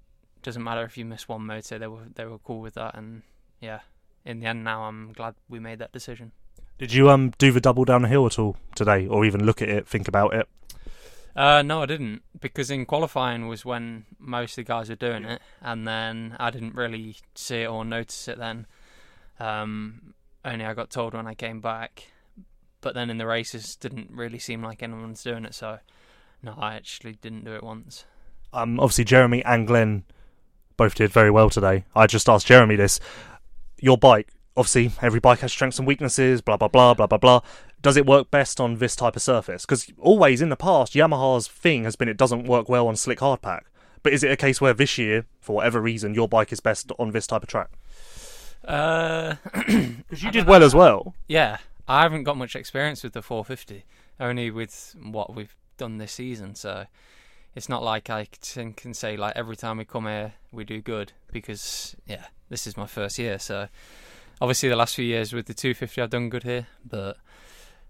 [0.43, 1.79] Doesn't matter if you miss one motor.
[1.79, 2.95] They were they were cool with that.
[2.95, 3.23] And
[3.61, 3.81] yeah,
[4.25, 6.33] in the end, now I'm glad we made that decision.
[6.79, 9.61] Did you um do the double down the hill at all today, or even look
[9.61, 10.49] at it, think about it?
[11.39, 15.25] Uh, no, I didn't because in qualifying was when most of the guys were doing
[15.25, 18.67] it, and then I didn't really see it or notice it then.
[19.39, 22.09] Um, only I got told when I came back,
[22.81, 25.55] but then in the races didn't really seem like anyone's doing it.
[25.55, 25.79] So
[26.43, 28.05] no, I actually didn't do it once.
[28.53, 30.03] Um, obviously Jeremy and Glenn
[30.77, 31.85] both did very well today.
[31.95, 32.99] I just asked Jeremy this:
[33.79, 37.41] your bike obviously every bike has strengths and weaknesses, blah blah blah blah blah blah.
[37.81, 39.65] Does it work best on this type of surface?
[39.65, 43.21] Because always in the past, Yamaha's thing has been it doesn't work well on slick
[43.21, 43.63] hardpack.
[44.03, 46.91] But is it a case where this year, for whatever reason, your bike is best
[46.99, 47.71] on this type of track?
[48.61, 49.67] Because uh,
[50.17, 51.15] you did well as well.
[51.27, 53.85] Yeah, I haven't got much experience with the 450,
[54.21, 56.55] only with what we've done this season.
[56.55, 56.87] So
[57.55, 60.81] it's not like I can, can say like every time we come here we do
[60.81, 63.39] good because yeah, this is my first year.
[63.39, 63.69] So
[64.41, 67.17] obviously the last few years with the 250 I've done good here, but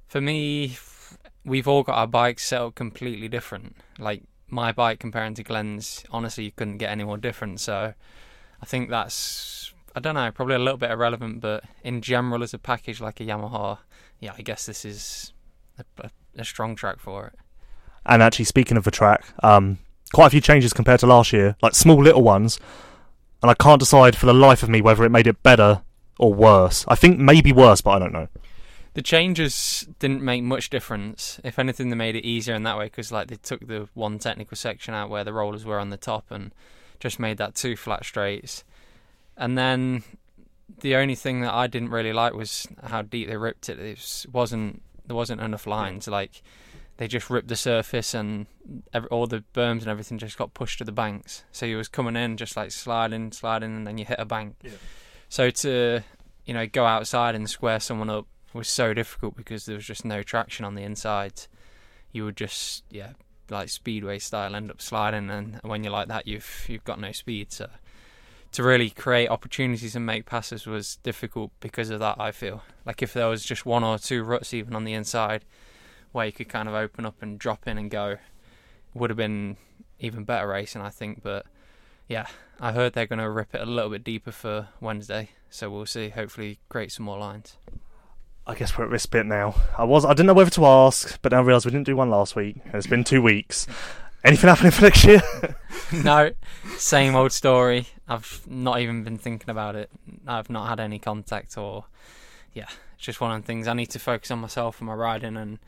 [0.07, 0.77] for me,
[1.45, 3.77] we've all got our bikes set up completely different.
[3.99, 7.61] Like my bike comparing to Glenn's, honestly, you couldn't get any more different.
[7.61, 7.95] So
[8.61, 12.55] I think that's I don't know, probably a little bit irrelevant, but in general, as
[12.55, 13.79] a package like a Yamaha,
[14.21, 15.33] yeah, I guess this is
[15.79, 17.35] a, a, strong track for it.
[18.07, 19.79] And actually, speaking of the track, um,
[20.13, 22.61] quite a few changes compared to last year, like small little ones.
[23.43, 25.83] And I can't decide for the life of me whether it made it better
[26.19, 26.85] or worse.
[26.89, 28.29] I think maybe worse, but I don't know.
[28.95, 31.41] The changes didn't make much difference.
[31.45, 34.19] If anything, they made it easier in that way because, like, they took the one
[34.19, 36.53] technical section out where the rollers were on the top and
[36.99, 38.65] just made that two flat straights.
[39.37, 40.03] And then
[40.81, 43.79] the only thing that I didn't really like was how deep they ripped it.
[43.79, 46.07] It wasn't there wasn't enough lines.
[46.07, 46.43] Like
[46.99, 48.47] they just ripped the surface and
[48.93, 51.45] every, all the berms and everything just got pushed to the banks.
[51.51, 54.57] So you was coming in just like sliding, sliding, and then you hit a bank.
[54.63, 54.73] Yeah.
[55.29, 56.03] So to
[56.45, 60.05] you know go outside and square someone up was so difficult because there was just
[60.05, 61.43] no traction on the inside.
[62.13, 63.13] You would just yeah
[63.51, 67.13] like speedway style end up sliding, and when you're like that, you've you've got no
[67.13, 67.53] speed.
[67.53, 67.69] So
[68.53, 72.17] to really create opportunities and make passes was difficult because of that.
[72.19, 75.45] I feel like if there was just one or two ruts even on the inside
[76.13, 78.17] where you could kind of open up and drop in and go,
[78.95, 79.57] would have been
[80.01, 81.23] even better racing, I think.
[81.23, 81.45] But
[82.09, 82.27] yeah,
[82.59, 85.87] I heard they're going to rip it a little bit deeper for Wednesday, so we'll
[85.87, 86.09] see.
[86.09, 87.57] Hopefully, create some more lines.
[88.47, 89.55] I guess we're at this bit now.
[89.77, 91.97] I was I didn't know whether to ask, but now I realise we didn't do
[91.97, 92.57] one last week.
[92.73, 93.67] It's been two weeks.
[94.25, 95.23] Anything happening for next year?
[95.93, 96.33] no,
[96.77, 97.87] same old story.
[98.09, 99.91] I've not even been thinking about it.
[100.27, 101.85] I've not had any contact or,
[102.53, 102.67] yeah,
[102.97, 103.69] it's just one of the things.
[103.69, 105.37] I need to focus on myself and my riding.
[105.37, 105.61] And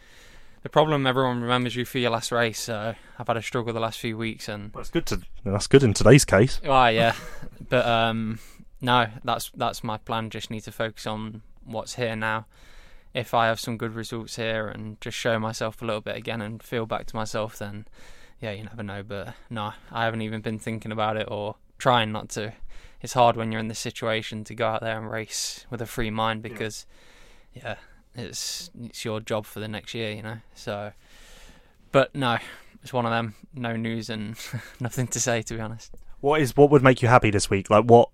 [0.62, 2.60] the problem, everyone remembers you for your last race.
[2.60, 5.20] So I've had a struggle the last few weeks, and well, it's good to.
[5.44, 6.60] That's good in today's case.
[6.64, 7.14] Oh yeah,
[7.68, 8.38] but um,
[8.80, 10.30] no, that's that's my plan.
[10.30, 12.46] Just need to focus on what's here now.
[13.12, 16.40] If I have some good results here and just show myself a little bit again
[16.40, 17.86] and feel back to myself, then
[18.40, 19.02] yeah, you never know.
[19.02, 22.52] But no, I haven't even been thinking about it or trying not to.
[23.00, 25.86] It's hard when you're in this situation to go out there and race with a
[25.86, 26.84] free mind because,
[27.54, 27.74] yeah, yeah
[28.14, 30.38] it's it's your job for the next year, you know.
[30.54, 30.92] So,
[31.92, 32.38] but no,
[32.82, 33.34] it's one of them.
[33.54, 34.36] No news and
[34.80, 35.94] nothing to say, to be honest.
[36.20, 37.70] What is what would make you happy this week?
[37.70, 38.10] Like, what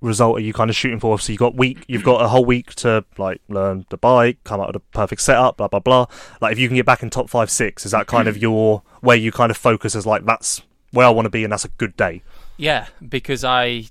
[0.00, 1.18] result are you kind of shooting for?
[1.18, 4.60] So you got week, you've got a whole week to like learn the bike, come
[4.60, 6.06] up with a perfect setup, blah blah blah.
[6.40, 8.82] Like, if you can get back in top five, six, is that kind of your
[9.00, 11.64] where you kind of focus as like that's where I want to be and that's
[11.64, 12.22] a good day?
[12.56, 13.84] Yeah, because I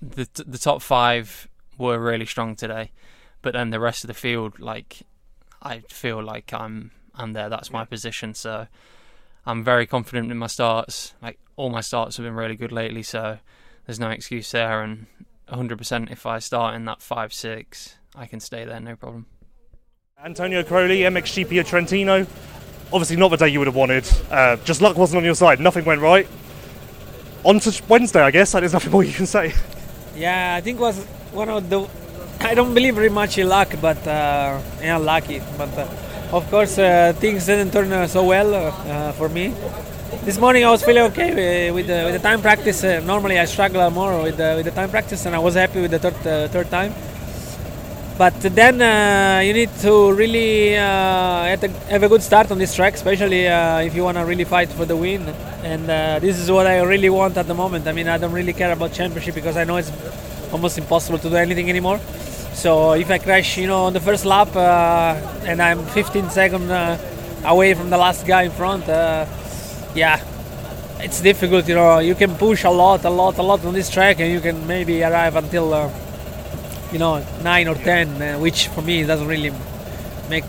[0.00, 2.90] the the top five were really strong today,
[3.42, 5.02] but then the rest of the field, like
[5.60, 7.48] I feel like I'm I'm there.
[7.48, 8.34] That's my position.
[8.34, 8.66] So
[9.44, 11.14] I'm very confident in my starts.
[11.20, 13.02] Like all my starts have been really good lately.
[13.02, 13.38] So
[13.86, 14.82] there's no excuse there.
[14.82, 15.06] And
[15.48, 19.26] 100% if I start in that five six, I can stay there, no problem.
[20.24, 22.26] Antonio Cairoli, MXGP of Trentino.
[22.92, 24.08] Obviously, not the day you would have wanted.
[24.30, 25.58] Uh, just luck wasn't on your side.
[25.60, 26.28] Nothing went right
[27.44, 28.52] on to Wednesday, I guess.
[28.52, 29.54] There's nothing more you can say.
[30.14, 31.88] Yeah, I think was one of the.
[32.44, 35.40] I don't believe very much in luck, but uh, yeah, lucky.
[35.56, 35.86] But uh,
[36.32, 39.54] of course, uh, things didn't turn uh, so well uh, for me.
[40.24, 42.82] This morning I was feeling okay with the, with the time practice.
[42.82, 45.80] Uh, normally I struggle more with the, with the time practice, and I was happy
[45.80, 46.92] with the third third time.
[48.18, 51.56] But then uh, you need to really uh,
[51.88, 54.68] have a good start on this track, especially uh, if you want to really fight
[54.68, 55.22] for the win.
[55.62, 57.86] And uh, this is what I really want at the moment.
[57.86, 59.90] I mean, I don't really care about championship because I know it's
[60.52, 61.98] almost impossible to do anything anymore.
[62.54, 66.70] So if I crash, you know, on the first lap uh, and I'm 15 seconds
[66.70, 66.98] uh,
[67.44, 70.20] away from the last guy in front, yeah,
[71.00, 71.68] it's difficult.
[71.68, 74.32] You know, you can push a lot, a lot, a lot on this track, and
[74.32, 75.90] you can maybe arrive until
[76.92, 79.50] you know nine or ten, uh, which for me doesn't really
[80.28, 80.44] make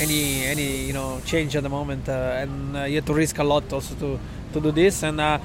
[0.00, 3.38] any any you know change at the moment, uh, and uh, you have to risk
[3.38, 4.18] a lot also to
[4.52, 5.02] to do this.
[5.02, 5.38] And uh,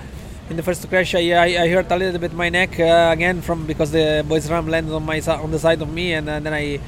[0.49, 3.41] in the first crash, I, I, I hurt a little bit my neck uh, again
[3.41, 6.53] from because the boys ram landed on my on the side of me, and then
[6.53, 6.79] I.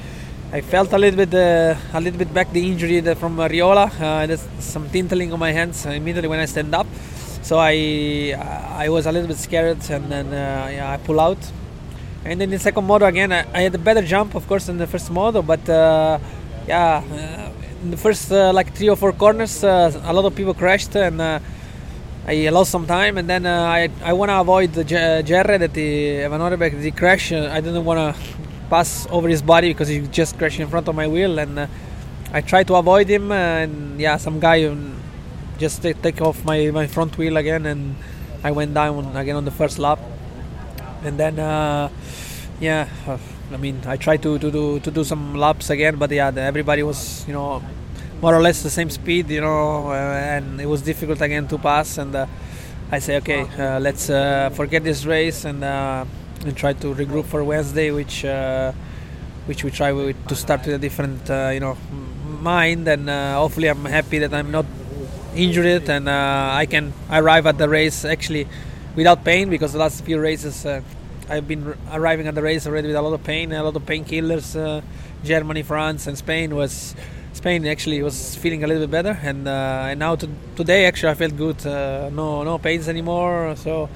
[0.54, 3.90] I felt a little bit, uh, a little bit back the injury from Riola.
[4.26, 6.86] there's some tintling on my hands immediately when I stand up,
[7.42, 8.36] so I
[8.84, 11.38] I was a little bit scared, and then yeah, I pull out
[12.24, 14.78] and then in second moto again, I, I, had a better jump, of course, in
[14.78, 16.18] the first moto, but uh,
[16.68, 20.36] yeah, uh, in the first uh, like three or four corners, uh, a lot of
[20.36, 21.40] people crashed and uh,
[22.26, 23.18] I lost some time.
[23.18, 26.96] And then uh, I I want to avoid the Jerry that he Van Horebeek that
[26.96, 27.28] crash.
[27.28, 27.32] crashed.
[27.32, 28.22] I didn't want to
[28.70, 31.68] pass over his body because he just crashed in front of my wheel, and
[32.32, 33.32] I tried to avoid him.
[33.32, 35.00] and yeah, some guy um,
[35.58, 37.96] just take, take off my my front wheel again, and
[38.44, 39.98] I went down again on the first lap
[41.04, 41.88] and then uh,
[42.60, 42.88] yeah
[43.52, 46.40] I mean, I tried to, to do to do some laps again, but yeah, the,
[46.40, 47.62] everybody was you know
[48.22, 51.58] more or less the same speed, you know, uh, and it was difficult again to
[51.58, 51.98] pass.
[51.98, 52.26] And uh,
[52.90, 56.04] I say, okay, uh, let's uh, forget this race and uh,
[56.44, 58.72] and try to regroup for Wednesday, which uh,
[59.46, 61.76] which we try with, to start with a different you know
[62.40, 62.86] mind.
[62.86, 64.66] And hopefully, I'm happy that I'm not
[65.34, 68.46] injured and I can arrive at the race actually
[68.94, 70.66] without pain because the last few races
[71.28, 73.86] I've been arriving at the race already with a lot of pain, a lot of
[73.86, 74.54] painkillers.
[74.54, 74.82] Uh,
[75.24, 76.94] Germany, France, and Spain was
[77.32, 81.10] Spain actually was feeling a little bit better, and uh, and now to, today actually
[81.10, 81.66] I felt good.
[81.66, 83.54] Uh, no no pains anymore.
[83.56, 83.88] So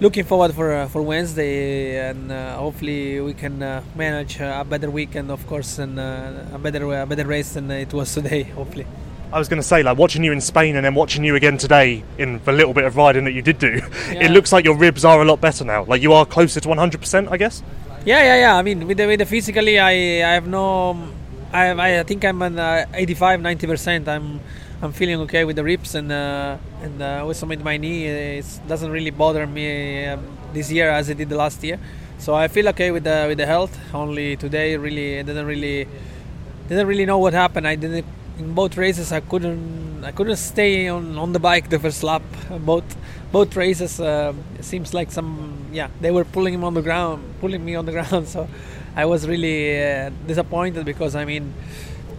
[0.00, 4.90] looking forward for uh, for Wednesday, and uh, hopefully we can uh, manage a better
[4.90, 8.42] weekend, of course, and a better a better race than it was today.
[8.60, 8.86] Hopefully.
[9.32, 11.56] I was going to say, like watching you in Spain and then watching you again
[11.56, 14.24] today in the little bit of riding that you did do, yeah.
[14.24, 15.84] it looks like your ribs are a lot better now.
[15.84, 17.62] Like you are closer to 100%, I guess.
[18.04, 18.56] Yeah, yeah, yeah.
[18.56, 19.92] I mean, with the, with the physically, I
[20.28, 20.94] I have no,
[21.52, 24.08] I I think I'm on uh, 85, 90 percent.
[24.08, 24.40] I'm
[24.82, 28.06] I'm feeling okay with the ribs and uh, and uh, with some in my knee.
[28.06, 31.78] It doesn't really bother me um, this year as it did the last year.
[32.18, 33.76] So I feel okay with the with the health.
[33.92, 35.88] Only today, really, I didn't really
[36.68, 37.66] didn't really know what happened.
[37.66, 38.06] I didn't
[38.40, 42.22] in both races I couldn't I couldn't stay on, on the bike the first lap
[42.60, 42.96] both
[43.30, 47.62] both races uh, seems like some yeah they were pulling him on the ground pulling
[47.64, 48.48] me on the ground so
[49.00, 51.54] I was really uh, disappointed because I mean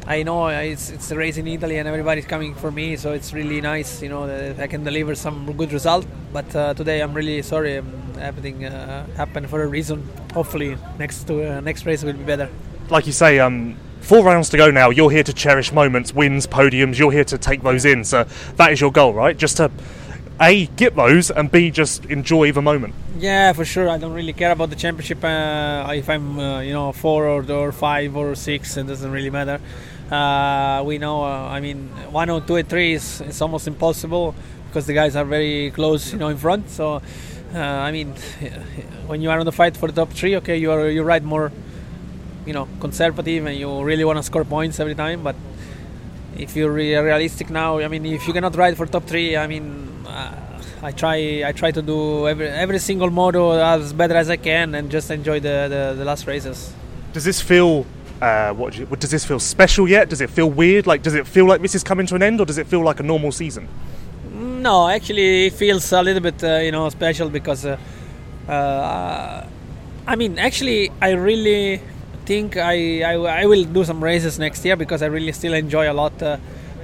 [0.07, 3.33] I know it's, it's a race in Italy and everybody's coming for me so it's
[3.33, 7.13] really nice you know that I can deliver some good result but uh, today I'm
[7.13, 7.87] really sorry um,
[8.19, 12.49] everything uh, happened for a reason hopefully next to uh, next race will be better
[12.89, 14.89] like you say um Four rounds to go now.
[14.89, 16.97] You're here to cherish moments, wins, podiums.
[16.97, 18.03] You're here to take those in.
[18.03, 18.25] So
[18.55, 19.37] that is your goal, right?
[19.37, 19.69] Just to
[20.41, 22.95] a get those and b just enjoy the moment.
[23.19, 23.87] Yeah, for sure.
[23.89, 25.23] I don't really care about the championship.
[25.23, 29.29] Uh, if I'm, uh, you know, four or, or five or six, it doesn't really
[29.29, 29.61] matter.
[30.09, 31.23] Uh, we know.
[31.23, 34.35] Uh, I mean, one or two or three is it's almost impossible
[34.67, 36.69] because the guys are very close, you know, in front.
[36.69, 37.01] So.
[37.53, 38.13] Uh, I mean,
[39.07, 41.25] when you are on the fight for the top three, okay, you are you ride
[41.25, 41.51] more
[42.45, 45.21] you know conservative and you really want to score points every time.
[45.21, 45.35] But
[46.37, 49.90] if you're realistic now, I mean, if you cannot ride for top three, I mean,
[50.83, 54.75] I try I try to do every every single moto as better as I can
[54.75, 56.73] and just enjoy the the, the last races.
[57.13, 57.85] Does this feel?
[58.21, 60.07] Uh, what, you, what does this feel special yet?
[60.07, 60.85] Does it feel weird?
[60.85, 62.81] Like, does it feel like this is coming to an end, or does it feel
[62.81, 63.67] like a normal season?
[64.31, 67.77] No, actually, it feels a little bit, uh, you know, special because, uh,
[68.47, 69.47] uh
[70.05, 71.81] I mean, actually, I really
[72.25, 75.91] think I, I, I, will do some races next year because I really still enjoy
[75.91, 76.21] a lot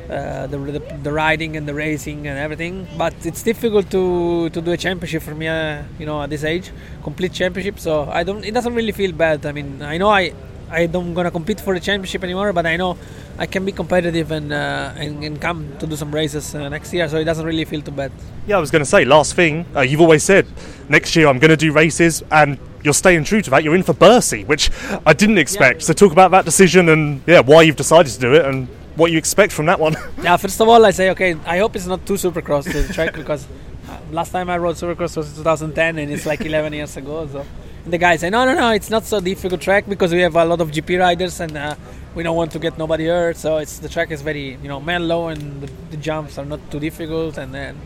[0.09, 2.87] uh, the, the, the riding and the racing and everything.
[2.97, 6.43] But it's difficult to, to do a championship for me, uh, you know, at this
[6.43, 6.71] age,
[7.03, 7.79] complete championship.
[7.79, 8.43] So I don't.
[8.45, 9.45] It doesn't really feel bad.
[9.45, 10.33] I mean, I know I
[10.69, 12.97] I don't gonna compete for the championship anymore, but I know
[13.37, 16.93] I can be competitive and uh, and, and, come to do some races uh, next
[16.93, 17.07] year.
[17.07, 18.11] So it doesn't really feel too bad.
[18.47, 19.65] Yeah, I was gonna say last thing.
[19.75, 20.45] Uh, you've always said
[20.89, 23.63] next year I'm gonna do races and you're staying true to that.
[23.63, 24.69] You're in for Bercy, which
[25.05, 25.81] I didn't expect.
[25.81, 25.87] Yeah.
[25.87, 28.67] So talk about that decision and yeah, why you've decided to do it and
[28.97, 29.95] what you expect from that one.
[30.21, 31.35] yeah, first of all, I say okay.
[31.45, 33.47] I hope it's not too supercross the track because
[33.89, 37.27] uh, last time I rode supercross was 2010 and it's like 11 years ago.
[37.27, 37.45] So
[37.85, 40.45] the guy say no, no, no, it's not so difficult track because we have a
[40.45, 41.57] lot of GP riders and.
[41.57, 41.75] Uh,
[42.15, 44.79] we don't want to get nobody hurt, so it's the track is very you know
[44.79, 47.77] mellow and the, the jumps are not too difficult, and then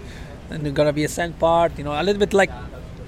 [0.50, 2.50] and there's gonna be a sand part, you know, a little bit like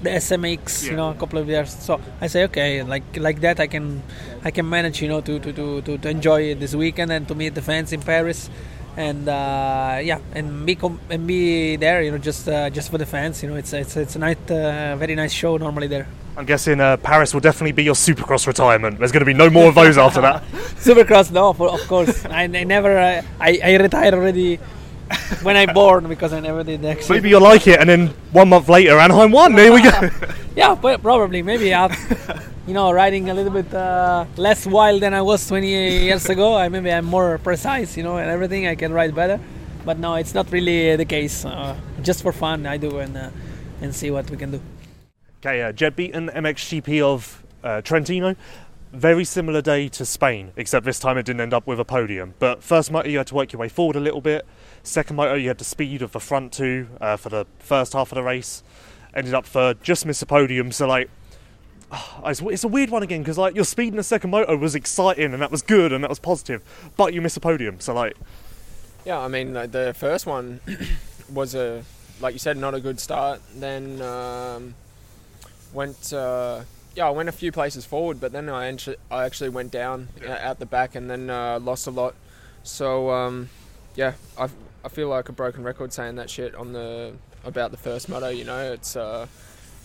[0.04, 0.90] the SMX, yeah.
[0.90, 1.74] you know, a couple of years.
[1.74, 4.02] So I say, okay, like like that, I can
[4.44, 7.34] I can manage, you know, to to, to, to, to enjoy this weekend and to
[7.34, 8.50] meet the fans in Paris,
[8.96, 12.98] and uh, yeah, and be com- and be there, you know, just uh, just for
[12.98, 13.42] the fans.
[13.42, 16.06] You know, it's it's it's a nice, uh, very nice show normally there.
[16.36, 18.98] I'm guessing uh, Paris will definitely be your Supercross retirement.
[18.98, 20.42] There's going to be no more of those after that.
[20.82, 22.26] Supercross, no, for, of course.
[22.26, 24.58] I, I never, uh, I, I retired already
[25.42, 27.16] when I'm born because I never did actually.
[27.16, 29.54] Maybe you'll like it, and then one month later, Anaheim won.
[29.54, 30.10] There we go.
[30.56, 31.90] yeah, but probably maybe I'll,
[32.66, 36.56] you know, riding a little bit uh, less wild than I was 20 years ago.
[36.56, 38.66] I maybe I'm more precise, you know, and everything.
[38.66, 39.40] I can ride better,
[39.84, 41.44] but no, it's not really the case.
[41.44, 43.30] Uh, just for fun, I do and uh,
[43.80, 44.60] and see what we can do.
[45.40, 48.36] Okay, uh, Jed Beaton, MXGP of uh, Trentino
[48.94, 52.34] very similar day to Spain, except this time it didn't end up with a podium.
[52.38, 54.46] But first moto, you had to work your way forward a little bit.
[54.82, 58.12] Second moto, you had the speed of the front two uh, for the first half
[58.12, 58.62] of the race.
[59.14, 60.72] Ended up third, just missed a podium.
[60.72, 61.10] So like,
[62.24, 65.32] it's a weird one again because like your speed in the second moto was exciting
[65.32, 66.62] and that was good and that was positive,
[66.96, 67.80] but you missed a podium.
[67.80, 68.16] So like,
[69.04, 70.60] yeah, I mean the first one
[71.32, 71.84] was a
[72.20, 73.40] like you said not a good start.
[73.54, 74.74] Then um,
[75.72, 76.12] went.
[76.12, 76.62] Uh,
[76.94, 80.08] yeah, I went a few places forward, but then I actually, I actually went down
[80.26, 82.14] uh, out the back and then uh, lost a lot.
[82.62, 83.50] So um,
[83.96, 84.48] yeah, I,
[84.84, 87.12] I feel like a broken record saying that shit on the
[87.44, 88.28] about the first moto.
[88.28, 89.26] You know, it's uh,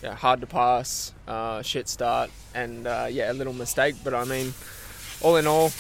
[0.04, 3.96] yeah hard to pass, uh, shit start, and uh, yeah a little mistake.
[4.04, 4.54] But I mean,
[5.22, 5.72] all in all,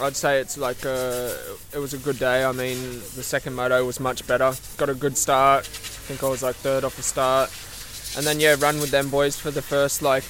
[0.00, 1.32] I'd say it's like uh,
[1.72, 2.44] it was a good day.
[2.44, 2.78] I mean,
[3.16, 4.52] the second moto was much better.
[4.76, 5.64] Got a good start.
[5.64, 7.50] I think I was like third off the start,
[8.18, 10.24] and then yeah, run with them boys for the first like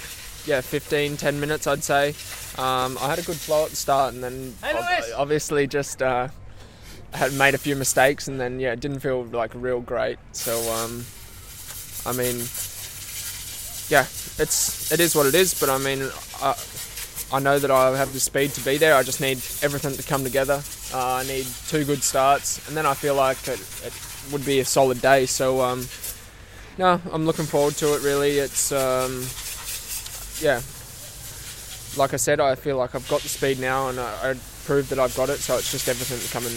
[0.48, 2.08] yeah 15 10 minutes I'd say.
[2.58, 6.28] Um, I had a good flow at the start, and then ob- obviously just uh,
[7.12, 10.18] had made a few mistakes, and then yeah, it didn't feel like real great.
[10.32, 11.04] So um,
[12.04, 12.36] I mean,
[13.88, 14.06] yeah,
[14.42, 15.54] it's it is what it is.
[15.54, 16.08] But I mean,
[16.40, 16.56] I,
[17.30, 18.96] I know that I have the speed to be there.
[18.96, 20.62] I just need everything to come together.
[20.92, 23.92] Uh, I need two good starts, and then I feel like it, it
[24.32, 25.26] would be a solid day.
[25.26, 25.86] So um,
[26.78, 28.02] no, I'm looking forward to it.
[28.02, 29.26] Really, it's um,
[30.40, 30.60] yeah.
[31.96, 34.34] Like I said, I feel like I've got the speed now, and I, I
[34.64, 35.38] proved that I've got it.
[35.38, 36.52] So it's just everything coming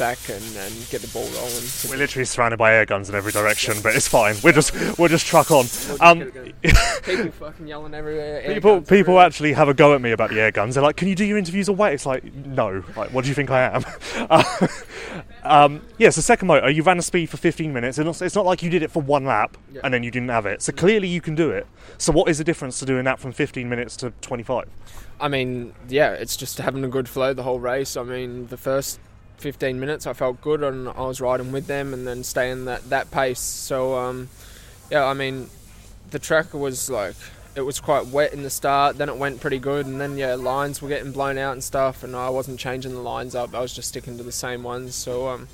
[0.00, 1.62] back and, and get the ball rolling.
[1.90, 4.34] We're literally surrounded by air guns in every direction, but it's fine.
[4.42, 5.66] We're just we'll just truck on.
[6.00, 6.32] Um,
[7.04, 8.42] People fucking yelling everywhere.
[8.54, 9.26] people people everywhere.
[9.26, 10.74] actually have a go at me about the air guns.
[10.74, 12.82] They're like, "Can you do your interviews away?" It's like, no.
[12.96, 13.84] Like, what do you think I am?
[14.30, 14.66] Uh,
[15.42, 16.10] um, yeah.
[16.10, 18.62] So second motor, you ran a speed for 15 minutes, and it's it's not like
[18.62, 19.80] you did it for one lap Yeah.
[19.84, 20.62] and then you didn't have it.
[20.62, 21.66] So clearly you can do it.
[21.98, 24.66] So what is the difference to doing that from 15 minutes to 25?
[25.20, 27.96] I mean, yeah, it's just having a good flow the whole race.
[27.96, 28.98] I mean, the first
[29.40, 32.88] 15 minutes I felt good and I was riding with them and then staying that,
[32.90, 33.40] that pace.
[33.40, 34.28] So, um,
[34.90, 35.48] yeah, I mean,
[36.10, 37.16] the track was like,
[37.56, 40.34] it was quite wet in the start, then it went pretty good, and then, yeah,
[40.34, 43.60] lines were getting blown out and stuff, and I wasn't changing the lines up, I
[43.60, 44.94] was just sticking to the same ones.
[44.94, 45.48] So, um,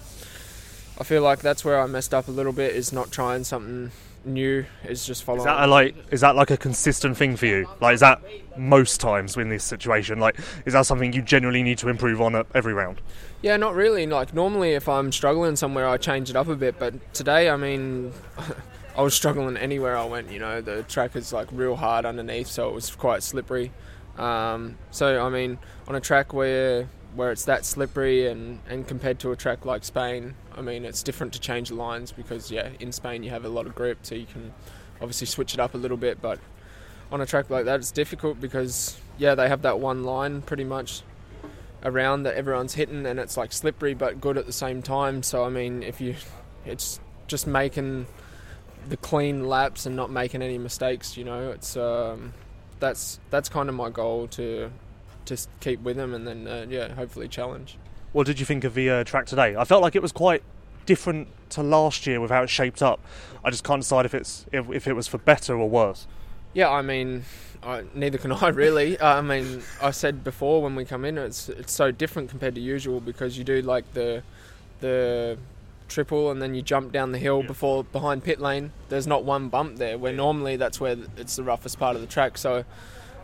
[0.99, 3.93] I feel like that's where I messed up a little bit, is not trying something
[4.25, 5.41] new, is just following.
[5.41, 7.69] Is that a, like is that like a consistent thing for you?
[7.81, 8.21] Like is that
[8.57, 10.19] most times in this situation?
[10.19, 13.01] Like is that something you generally need to improve on at every round?
[13.43, 14.07] Yeah, not really.
[14.07, 16.79] Like normally, if I'm struggling somewhere, I change it up a bit.
[16.79, 18.13] But today, I mean,
[18.97, 20.31] I was struggling anywhere I went.
[20.31, 23.73] You know, the track is like real hard underneath, so it was quite slippery.
[24.17, 29.19] Um, so I mean, on a track where where it's that slippery and, and compared
[29.19, 32.71] to a track like Spain, I mean, it's different to change the lines because yeah,
[32.79, 34.53] in Spain you have a lot of grip, so you can
[35.01, 36.21] obviously switch it up a little bit.
[36.21, 36.39] But
[37.13, 40.65] on a track like that, it's difficult because yeah, they have that one line pretty
[40.65, 41.03] much
[41.85, 45.45] around that everyone's hitting and it's like slippery but good at the same time so
[45.45, 46.15] i mean if you
[46.65, 46.99] it's
[47.29, 48.07] just making
[48.89, 52.33] the clean laps and not making any mistakes you know it's um,
[52.81, 54.71] that's that's kind of my goal to
[55.25, 57.77] just keep with them and then uh, yeah hopefully challenge
[58.13, 59.57] What did you think of the uh, track today?
[59.57, 60.43] I felt like it was quite
[60.87, 63.01] different to last year with how it shaped up.
[63.45, 66.07] I just can't decide if it's if, if it was for better or worse.
[66.57, 67.25] Yeah, I mean,
[67.63, 68.99] I, neither can I really.
[68.99, 72.55] Uh, I mean, I said before when we come in, it's it's so different compared
[72.55, 74.23] to usual because you do like the
[74.81, 75.37] the
[75.87, 78.73] triple and then you jump down the hill before behind pit lane.
[78.89, 82.09] There's not one bump there where normally that's where it's the roughest part of the
[82.09, 82.39] track.
[82.39, 82.65] So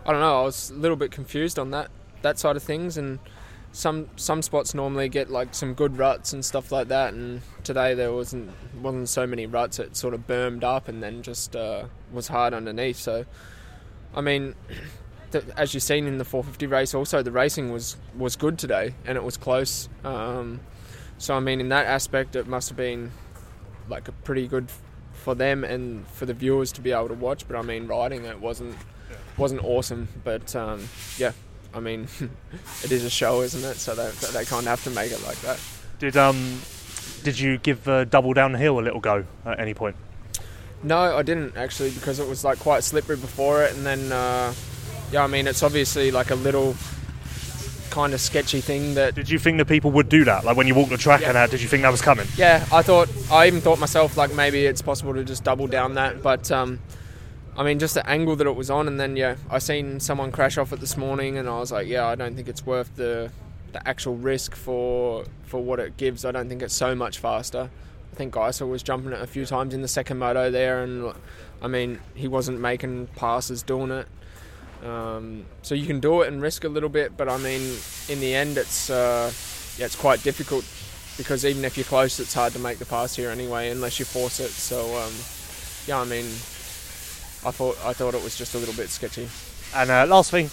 [0.05, 0.41] I don't know.
[0.41, 3.19] I was a little bit confused on that that side of things and.
[3.73, 7.95] Some some spots normally get like some good ruts and stuff like that, and today
[7.95, 8.51] there wasn't
[8.81, 9.79] wasn't so many ruts.
[9.79, 12.99] It sort of bermed up and then just uh, was hard underneath.
[12.99, 13.25] So
[14.15, 14.55] I mean,
[15.57, 19.17] as you've seen in the 450 race, also the racing was was good today, and
[19.17, 19.89] it was close.
[20.05, 20.61] Um,
[21.19, 23.13] so I mean, in that aspect, it must have been
[23.89, 24.71] like a pretty good
[25.13, 27.47] for them and for the viewers to be able to watch.
[27.49, 28.77] But I mean, riding it wasn't
[29.37, 30.09] wasn't awesome.
[30.25, 31.33] But um, yeah,
[31.75, 32.07] I mean,
[32.85, 33.77] it is a show, isn't it?
[33.77, 35.59] So they they kind of have to make it like that.
[35.99, 36.61] Did um
[37.23, 39.97] did you give uh, double downhill a little go at any point?
[40.83, 44.53] No, I didn't actually because it was like quite slippery before it, and then uh,
[45.13, 46.75] yeah, I mean it's obviously like a little
[47.91, 50.45] kind of sketchy thing that Did you think that people would do that?
[50.47, 51.27] Like when you walked the track Yeah.
[51.29, 52.27] and that, did you think that was coming?
[52.39, 55.95] yeah, I thought I even thought myself like maybe it's possible to just double down
[55.95, 56.81] that, but um,
[57.57, 60.33] I mean just the angle that it was on, and then yeah, I seen someone
[60.33, 62.97] crash off it this morning, and I was like, yeah, I don't think it's worth
[62.97, 63.31] the
[63.73, 66.25] the actual risk for for what it gives.
[66.25, 67.71] I don't think it's so much faster.
[68.13, 71.13] I think Gajser was jumping it a few times in the second moto there, and
[71.61, 74.07] I mean he wasn't making passes doing it.
[74.85, 77.77] Um, so you can do it and risk a little bit, but I mean
[78.09, 79.31] in the end it's uh,
[79.79, 80.65] yeah it's quite difficult
[81.17, 84.05] because even if you're close, it's hard to make the pass here anyway, unless you
[84.05, 84.51] force it.
[84.51, 85.13] So um,
[85.87, 86.27] yeah, I mean,
[87.45, 89.29] I thought I thought it was just a little bit sketchy.
[89.75, 90.51] And uh, last thing,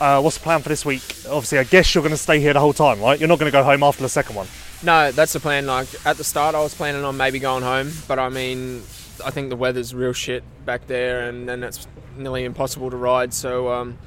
[0.00, 1.02] uh, what's the plan for this week?
[1.28, 3.18] Obviously, I guess you're going to stay here the whole time, right?
[3.18, 4.46] You're not going to go home after the second one.
[4.82, 5.66] No, that's the plan.
[5.66, 8.82] Like at the start, I was planning on maybe going home, but I mean,
[9.24, 11.86] I think the weather's real shit back there, and then it's
[12.16, 13.32] nearly impossible to ride.
[13.32, 13.98] So um,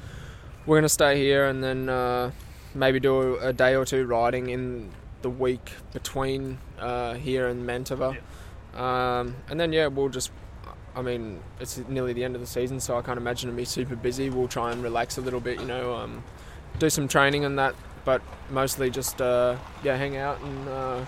[0.66, 2.32] we're gonna stay here and then uh,
[2.74, 4.90] maybe do a day or two riding in
[5.22, 8.18] the week between uh, here and Mantova,
[8.74, 10.30] um, and then yeah, we'll just.
[10.96, 13.66] I mean, it's nearly the end of the season, so I can't imagine it'll be
[13.66, 14.30] super busy.
[14.30, 16.24] We'll try and relax a little bit, you know, um,
[16.78, 17.74] do some training and that,
[18.06, 21.04] but mostly just uh, yeah, hang out and uh,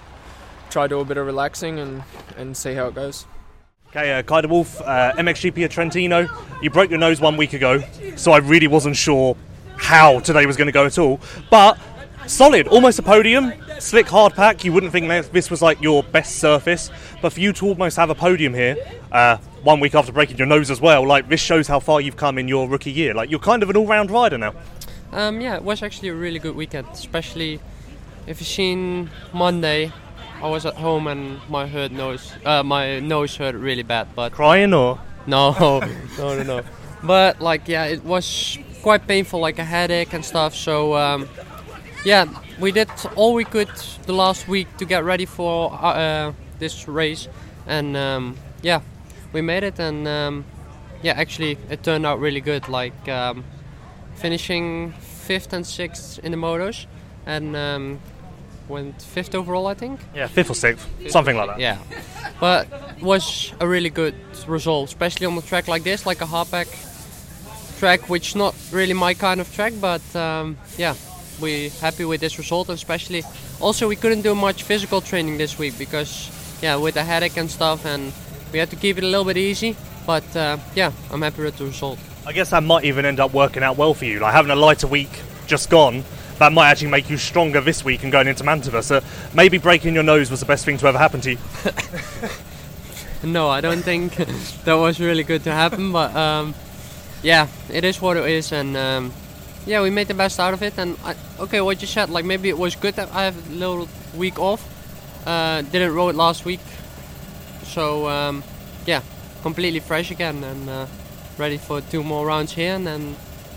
[0.69, 2.03] try to do a bit of relaxing and,
[2.37, 3.27] and see how it goes.
[3.89, 6.29] Okay, uh, Kay de Wolf, uh, MXGP at Trentino.
[6.61, 7.83] You broke your nose one week ago,
[8.17, 9.39] so I really wasn't sure
[9.79, 11.19] how today was going to go at all.
[11.51, 11.79] But
[12.27, 13.55] solid, almost a podium.
[13.79, 14.65] Slick hard pack.
[14.65, 16.91] You wouldn't think this was like your best surface,
[17.23, 18.77] but for you to almost have a podium here,
[19.11, 22.17] uh, one week after breaking your nose as well, like this shows how far you've
[22.17, 23.13] come in your rookie year.
[23.13, 24.55] Like you're kind of an all-round rider now.
[25.13, 27.61] Um, yeah, it was actually a really good weekend, especially
[28.27, 29.93] if you've seen Monday.
[30.43, 34.09] I was at home and my hurt nose, uh, my nose hurt really bad.
[34.15, 35.53] But Crying or no,
[36.19, 36.63] no, no, no.
[37.03, 40.55] But like, yeah, it was quite painful, like a headache and stuff.
[40.55, 41.29] So um,
[42.07, 42.25] yeah,
[42.59, 43.69] we did all we could
[44.07, 47.29] the last week to get ready for uh, uh, this race,
[47.67, 48.81] and um, yeah,
[49.33, 49.79] we made it.
[49.79, 50.45] And um,
[51.03, 52.69] yeah, actually, it turned out really good.
[52.69, 53.45] Like um,
[54.17, 56.87] finishing fifth and sixth in the motos,
[57.27, 58.01] and um,
[58.69, 60.01] went fifth overall, I think.
[60.15, 61.61] yeah, fifth or sixth, something like that.
[61.61, 61.79] Yeah,
[62.41, 62.67] but
[63.03, 64.15] was a really good
[64.47, 66.69] result, especially on a track like this, like a hardback
[67.79, 69.73] track, which not really my kind of track.
[69.81, 70.95] But um, yeah,
[71.41, 73.23] we happy with this result, especially
[73.61, 76.31] also we couldn't do much physical training this week because
[76.63, 78.13] yeah, with the headache and stuff, and
[78.53, 79.77] we had to keep it a little bit easy.
[80.07, 81.99] But uh, yeah, I'm happy with the result.
[82.27, 84.21] I guess that might even end up working out well for you.
[84.21, 85.11] Like having a lighter week
[85.47, 86.05] just gone,
[86.39, 88.83] that might actually make you stronger this week and going into Mantova.
[88.83, 89.03] So
[89.35, 91.39] maybe breaking your nose was the best thing to ever happen to you.
[93.23, 94.15] No, I don't think
[94.65, 95.93] that was really good to happen.
[95.93, 96.55] But um,
[97.23, 99.13] yeah, it is what it is, and um,
[99.67, 100.79] yeah, we made the best out of it.
[100.79, 103.55] And I, okay, what you said, like maybe it was good that I have a
[103.55, 104.63] little week off.
[105.27, 106.61] Uh, didn't row it last week,
[107.69, 108.43] so um,
[108.87, 109.03] yeah,
[109.43, 110.87] completely fresh again and uh,
[111.39, 113.15] ready for two more rounds here, and then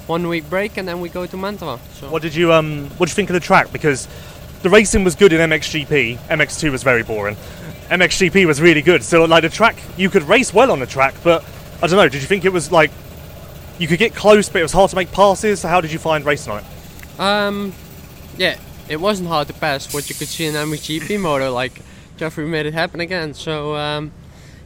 [0.07, 1.79] one week break, and then we go to Mantova.
[1.93, 3.71] So What did you um What did you think of the track?
[3.71, 4.07] Because
[4.61, 6.17] the racing was good in MXGP.
[6.17, 7.35] MX2 was very boring.
[7.89, 9.03] MXGP was really good.
[9.03, 11.43] So like the track, you could race well on the track, but
[11.81, 12.07] I don't know.
[12.09, 12.91] Did you think it was like
[13.79, 15.61] you could get close, but it was hard to make passes?
[15.61, 16.63] So how did you find race night?
[17.17, 17.73] Um,
[18.37, 18.57] yeah,
[18.87, 19.93] it wasn't hard to pass.
[19.93, 21.73] What you could see in MXGP motor, like
[22.21, 23.33] Jeffrey made it happen again.
[23.33, 24.11] So um,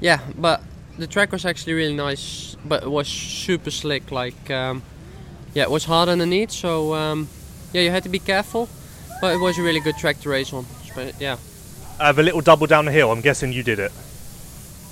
[0.01, 0.61] yeah, but
[0.97, 4.11] the track was actually really nice, but it was super slick.
[4.11, 4.83] Like um,
[5.53, 6.51] yeah, it was hard underneath.
[6.51, 7.29] So um,
[7.71, 8.67] yeah, you had to be careful,
[9.21, 10.65] but it was a really good track to race on.
[10.83, 11.37] Sp- Yeah,
[11.97, 13.09] Have a little double down the hill.
[13.09, 13.91] I'm guessing you did it.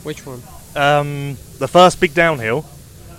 [0.03, 0.41] which one?
[0.75, 2.63] Um, the first big downhill,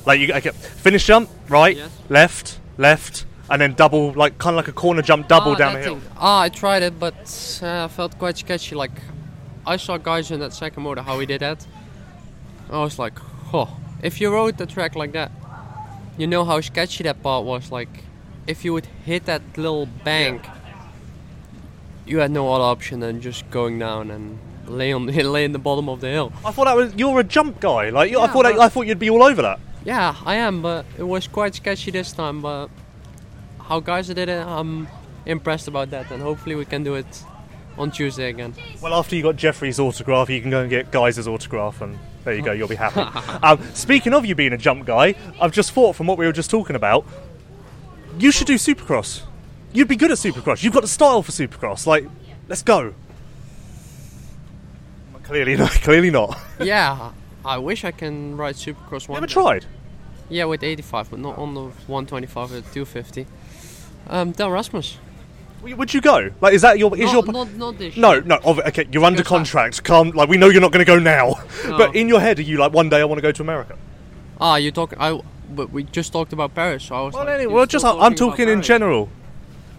[0.06, 1.90] like you okay, finish jump, right, Yes.
[2.08, 5.72] left, left, and then double, like kind of like a corner jump, double Ah, down
[5.74, 5.96] the hill.
[6.00, 6.10] thing.
[6.16, 8.74] Ah, I tried it, but uh, I felt quite sketchy.
[8.74, 8.90] Like,
[9.66, 11.66] I saw Gajser in that second motor how he did that.
[12.70, 13.14] I was like,
[13.52, 15.30] oh, if you rode the track like that,
[16.18, 17.72] you know how sketchy that part was.
[17.72, 18.04] Like,
[18.46, 20.44] if you would hit that little bank,
[22.06, 25.52] you had no other option than just going down and lay on the lay in
[25.52, 26.32] the bottom of the hill.
[26.44, 27.90] I thought that was you're a jump guy.
[27.90, 29.60] Like you I Yeah, thought that, but- I thought you'd be all over that.
[29.84, 32.40] Yeah, I am, but it was quite sketchy this time.
[32.40, 32.68] But
[33.60, 34.88] how Gajser did it, I'm
[35.26, 37.06] impressed about that, and hopefully we can do it
[37.78, 38.54] on Tuesday again.
[38.80, 42.34] Well, after you got Jeffrey's autograph, you can go and get Guy's autograph, and there
[42.34, 42.52] you go.
[42.52, 43.00] You'll be happy.
[43.42, 46.32] um, speaking of you being a jump guy, I've just thought from what we were
[46.32, 47.06] just talking about,
[48.18, 49.22] you should do Supercross.
[49.72, 50.62] You'd be good at Supercross.
[50.62, 51.86] You've got the style for Supercross.
[51.86, 52.06] Like,
[52.48, 52.94] let's go.
[55.24, 55.70] Clearly not.
[55.82, 56.38] Clearly not.
[56.60, 57.12] yeah,
[57.44, 59.16] I wish I can ride Supercross one.
[59.16, 59.32] Never day.
[59.32, 59.66] tried.
[60.28, 63.26] Yeah, with 85, but not on the 125 or 250.
[64.08, 64.98] Um, Del Rasmus.
[65.64, 66.30] Would you go?
[66.40, 66.94] Like, is that your?
[66.96, 67.32] Is not, your?
[67.32, 68.38] not, not this no, no.
[68.44, 69.82] Okay, you're under contract.
[69.82, 71.34] Come, like we know you're not going to go now,
[71.64, 71.78] No.
[71.78, 73.76] but in your head, are you like one day I want to go to America?
[74.40, 74.98] Ah, you talking?
[75.00, 75.20] I.
[75.50, 78.14] But we just talked about Paris, so I was Well, like, anyway, well, just I'm
[78.14, 79.08] talking in general.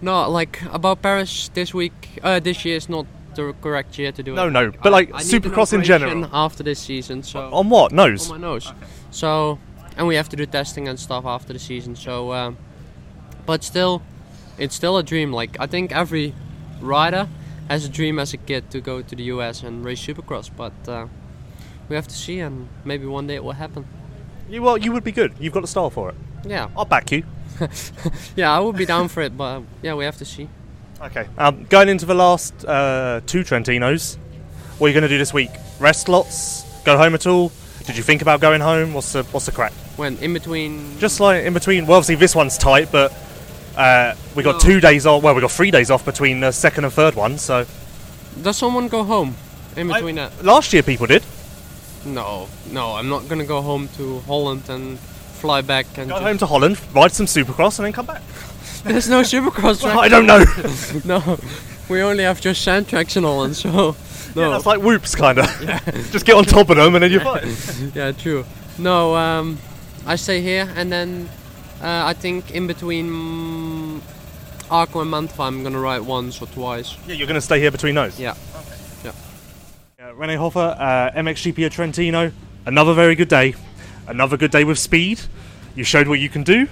[0.01, 2.19] No, like about Paris this week.
[2.23, 3.05] Uh, this year is not
[3.35, 4.51] the correct year to do No, it.
[4.51, 6.29] no, no, but, like, I an Supercross in general.
[6.31, 8.29] After this season, so On what nose?
[8.31, 8.71] on my nose.
[9.11, 9.59] So,
[9.97, 11.95] and we have to do testing and stuff after the season.
[11.95, 12.57] So, um,
[13.45, 14.01] but still,
[14.57, 15.31] it's still a dream.
[15.33, 16.33] Like I think every
[16.81, 17.27] rider
[17.69, 20.49] has a dream as a kid to go to the US and race Supercross.
[20.55, 21.07] But uh,
[21.89, 23.87] we have to see, and maybe one day it will happen.
[24.49, 25.33] You well, you would be good.
[25.39, 26.15] You've got the style for it.
[26.45, 27.23] Yeah, I'll back you.
[28.35, 29.35] yeah, I would be down for it.
[29.35, 30.49] But yeah, we have to see.
[31.01, 31.27] Okay.
[31.37, 34.17] Um, going into the last uh, two Trentinos,
[34.77, 35.51] what are you going to do this week?
[35.79, 36.63] Rest lots?
[36.83, 37.51] Go home at all?
[37.85, 38.93] Did you think about going home?
[38.93, 39.73] What's the what's the crack?
[39.97, 40.97] When in between.
[40.99, 41.85] Just like in between.
[41.85, 43.13] Well, obviously this one's tight, but
[43.77, 45.23] uh, we got two days off.
[45.23, 47.37] Well, we got three days off between the second and third one.
[47.37, 47.65] So
[48.41, 49.35] Does someone go home
[49.75, 50.43] in between that?
[50.43, 51.23] last year people did.
[52.05, 56.07] No, no, I'm not gonna go home to Holland and fly back and.
[56.09, 58.21] Go just- home to Holland, ride some Supercross, and then come back.
[58.83, 59.97] There's no supercross track.
[59.97, 60.45] I don't know.
[61.05, 61.39] No,
[61.89, 63.95] we only have just sand tracks in Holland, so.
[64.35, 64.51] No.
[64.51, 65.45] that's like whoops, kind of.
[66.11, 67.55] Just get on top of them, and then you're fine.
[67.95, 68.43] yeah, true.
[68.77, 69.57] No, um,
[70.05, 71.29] I stay here, and then
[71.81, 74.01] I think in between
[74.71, 76.97] Arco and Mantova, I'm gonna ride once or twice.
[77.07, 78.19] Yeah, you're going to stay here between those.
[78.19, 78.35] Yeah.
[80.05, 82.31] Uh, Rene Hofer, uh, MXGP of Trentino.
[82.67, 83.55] Another very good day.
[84.07, 85.19] Another good day with speed.
[85.73, 86.67] You showed what you can do.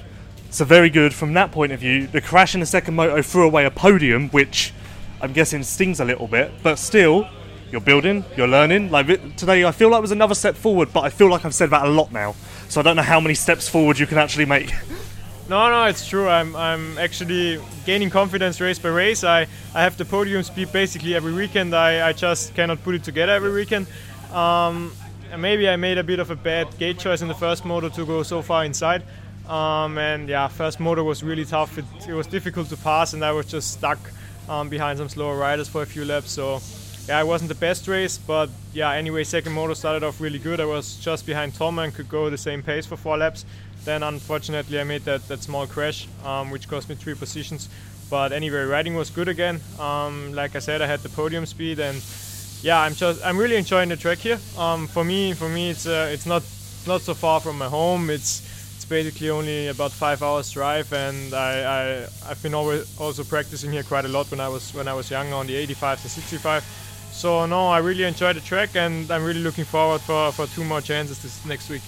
[0.52, 2.06] So very good from that point of view.
[2.06, 4.72] The crash in the second moto threw away a podium, which
[5.20, 7.28] I'm guessing stings a little bit, but still,
[7.72, 8.92] you're building, you're learning.
[8.92, 11.72] Like today, I feel like was another step forward, but I feel like I've said
[11.72, 12.36] that a lot now.
[12.74, 14.74] So I don't know how many steps forward you can actually make.
[15.48, 16.28] No, no, it's true.
[16.28, 19.24] I'm, I'm actually gaining confidence race by race.
[19.24, 19.46] I,
[19.76, 21.76] I have the podium speed basically every weekend.
[21.76, 23.86] I, I just cannot put it together every weekend.
[24.32, 24.92] Um,
[25.38, 28.08] maybe I made a bit of a bad gate choice in the first motor to
[28.08, 29.04] go so far inside.
[29.48, 31.78] Um, and yeah, first motor was really tough.
[31.78, 34.00] It, it was difficult to pass, and I was just stuck
[34.50, 36.32] um, behind some slower riders for a few laps.
[36.32, 36.60] So
[37.08, 40.60] yeah, it wasn't the best race, but yeah, anyway, second motor started off really good.
[40.62, 43.46] I was just behind Tom and could go the same pace for four laps.
[43.84, 47.68] Then unfortunately I made that, that small crash, um, which cost me three positions.
[48.10, 49.60] But anyway, riding was good again.
[49.80, 52.02] Um, like I said, I had the podium speed, and
[52.62, 54.40] yeah, I'm just I'm really enjoying the track here.
[54.58, 56.44] Um, for me, for me, it's uh, it's not
[56.88, 58.10] not so far from my home.
[58.10, 58.42] It's
[58.76, 63.72] it's basically only about five hours drive, and I, I I've been always also practicing
[63.72, 66.10] here quite a lot when I was when I was younger on the 85 to
[66.10, 66.83] 65.
[67.24, 70.66] So no, I really enjoyed the track, and I'm really looking forward for, for two
[70.66, 71.82] more chances this next week.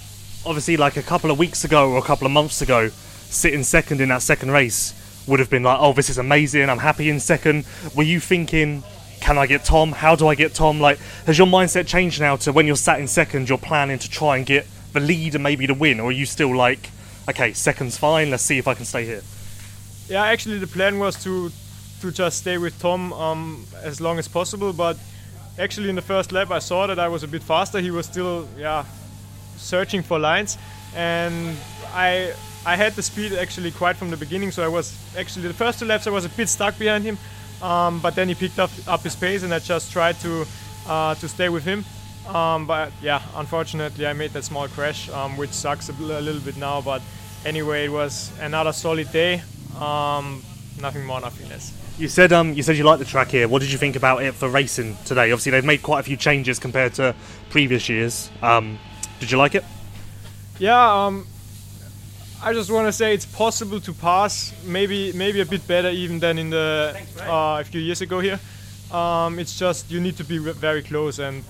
[0.46, 4.00] Obviously, like a couple of weeks ago or a couple of months ago, sitting second
[4.00, 4.94] in that second race
[5.26, 6.70] would have been like, oh, this is amazing.
[6.70, 7.66] I'm happy in second.
[7.94, 8.82] Were you thinking?
[9.20, 9.92] Can I get Tom?
[9.92, 10.80] How do I get Tom?
[10.80, 14.08] Like, has your mindset changed now to when you're sat in second, you're planning to
[14.08, 16.88] try and get the lead and maybe the win, or are you still like,
[17.28, 18.30] okay, second's fine.
[18.30, 19.22] Let's see if I can stay here.
[20.08, 21.52] Yeah, actually the plan was to
[22.00, 24.96] to just stay with Tom um, as long as possible, but
[25.58, 27.80] actually in the first lap I saw that I was a bit faster.
[27.80, 28.84] He was still yeah
[29.56, 30.58] searching for lines,
[30.94, 31.56] and
[31.94, 32.32] I
[32.64, 34.50] I had the speed actually quite from the beginning.
[34.50, 37.18] So I was actually the first two laps I was a bit stuck behind him,
[37.62, 40.46] um, but then he picked up up his pace, and I just tried to
[40.88, 41.84] uh, to stay with him.
[42.28, 46.40] Um, but yeah, unfortunately I made that small crash, um, which sucks a, a little
[46.40, 46.80] bit now.
[46.80, 47.02] But
[47.44, 49.42] anyway, it was another solid day.
[50.80, 51.72] Nothing more, nothing less.
[51.98, 53.48] You said um, you said you liked the track here.
[53.48, 55.32] What did you think about it for racing today?
[55.32, 57.14] Obviously, they've made quite a few changes compared to
[57.48, 58.30] previous years.
[58.42, 58.78] Um,
[59.18, 59.64] did you like it?
[60.58, 61.26] Yeah, um,
[62.42, 66.18] I just want to say it's possible to pass, maybe maybe a bit better even
[66.18, 68.38] than in the uh, a few years ago here.
[68.92, 71.42] Um, it's just you need to be very close and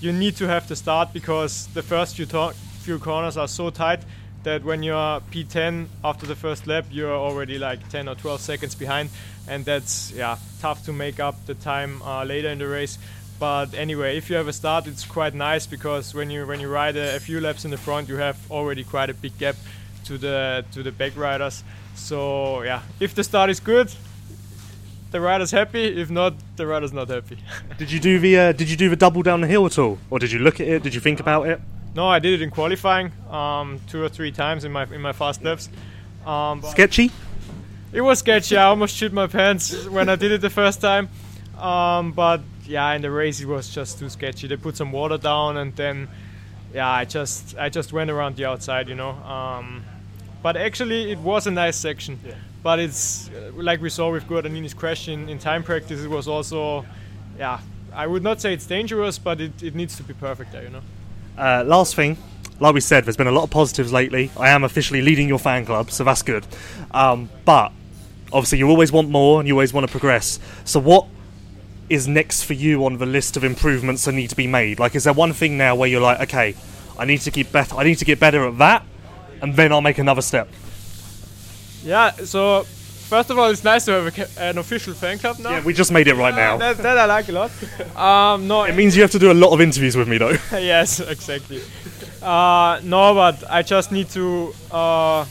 [0.00, 3.70] you need to have the start because the first few to- few corners are so
[3.70, 4.00] tight
[4.42, 8.74] that when you're P10 after the first lap, you're already like 10 or 12 seconds
[8.74, 9.10] behind,
[9.48, 12.98] and that's yeah tough to make up the time uh, later in the race.
[13.38, 16.68] But anyway, if you have a start, it's quite nice because when you when you
[16.68, 19.56] ride a, a few laps in the front, you have already quite a big gap
[20.04, 21.64] to the to the back riders.
[21.94, 23.92] So yeah, if the start is good,
[25.10, 25.84] the rider's happy.
[26.00, 27.38] If not, the rider's not happy.
[27.78, 29.98] Did you do the uh, Did you do the double down the hill at all,
[30.10, 30.82] or did you look at it?
[30.82, 31.60] Did you think about it?
[31.94, 35.12] No, I did it in qualifying um, two or three times in my in my
[35.12, 35.68] fast laps.
[36.24, 37.10] Um, Sketchy.
[37.92, 38.56] It was sketchy.
[38.56, 41.08] I almost shit my pants when I did it the first time.
[41.58, 44.46] Um, but yeah, in the race it was just too sketchy.
[44.46, 46.08] They put some water down and then
[46.72, 49.10] yeah, I just I just went around the outside, you know.
[49.10, 49.82] Um,
[50.40, 52.20] but actually, it was a nice section.
[52.62, 56.00] But it's uh, like we saw with Guadagnini's crash in, in time practice.
[56.00, 56.86] It was also
[57.38, 57.58] yeah.
[57.92, 60.68] I would not say it's dangerous, but it, it needs to be perfect there, you
[60.68, 60.82] know.
[61.40, 62.18] Uh, last thing,
[62.60, 64.30] like we said, there's been a lot of positives lately.
[64.36, 66.46] I am officially leading your fan club, so that's good.
[66.90, 67.72] Um, but
[68.30, 70.38] obviously, you always want more and you always want to progress.
[70.66, 71.06] So, what
[71.88, 74.78] is next for you on the list of improvements that need to be made?
[74.78, 76.54] Like, is there one thing now where you're like, okay,
[76.98, 77.74] I need to keep better.
[77.76, 78.84] I need to get better at that,
[79.40, 80.46] and then I'll make another step.
[81.82, 82.10] Yeah.
[82.10, 82.66] So
[83.10, 85.50] first of all, it's nice to have ca- an official fan club now.
[85.50, 86.56] Yeah, we just made it right now.
[86.56, 87.50] that, that I like a lot.
[88.06, 90.30] Um, no, It means you have to do a lot of interviews with me, though.
[90.52, 91.60] yes, exactly.
[92.22, 95.24] Uh, no, but I just need to uh,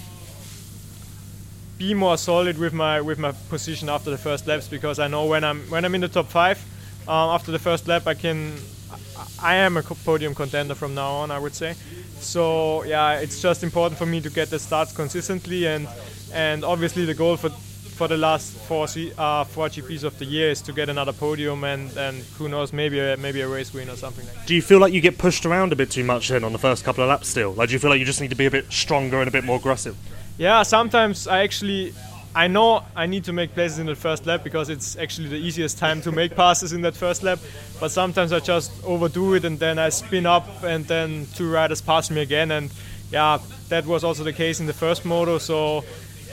[1.78, 5.26] be more solid with my with my position after the first laps because I know
[5.26, 6.58] when I'm when I'm in the top five
[7.08, 8.54] uh, after the first lap I can
[9.42, 11.32] I am a podium contender from now on.
[11.32, 11.76] I would say.
[12.20, 15.88] So yeah, it's just important for me to get the starts consistently, and
[16.34, 17.50] and obviously the goal for
[18.00, 21.66] for the last four uh, four GPs of the year is to get another podium,
[21.66, 24.48] and and who knows, maybe a, maybe a race win or something like that.
[24.48, 26.58] Do you feel like you get pushed around a bit too much then on the
[26.58, 27.52] first couple of laps still?
[27.52, 29.32] Like, do you feel like you just need to be a bit stronger and a
[29.32, 29.98] bit more aggressive?
[30.38, 31.94] Yeah, sometimes I actually
[32.34, 35.42] I know I need to make places in the first lap because it's actually the
[35.48, 37.40] easiest time to make passes in that first lap.
[37.82, 41.82] But sometimes I just overdo it and then I spin up and then two riders
[41.82, 42.52] pass me again.
[42.52, 42.72] And
[43.12, 45.38] yeah, that was also the case in the first moto.
[45.38, 45.84] So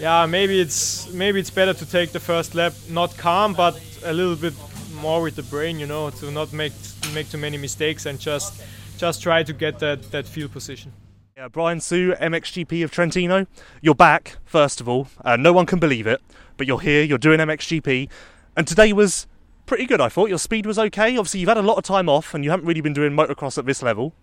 [0.00, 4.12] yeah, maybe it's maybe it's better to take the first lap not calm but a
[4.12, 4.54] little bit
[5.00, 6.72] more with the brain, you know, to not make
[7.14, 8.62] make too many mistakes and just
[8.98, 10.92] just try to get that that field position.
[11.36, 13.46] Yeah, Brian Hsu, MXGP of Trentino.
[13.82, 15.08] You're back, first of all.
[15.22, 16.22] Uh, no one can believe it,
[16.56, 18.08] but you're here, you're doing MXGP.
[18.56, 19.26] And today was
[19.66, 20.30] pretty good, I thought.
[20.30, 21.18] Your speed was okay.
[21.18, 23.58] Obviously, you've had a lot of time off and you haven't really been doing motocross
[23.58, 24.14] at this level.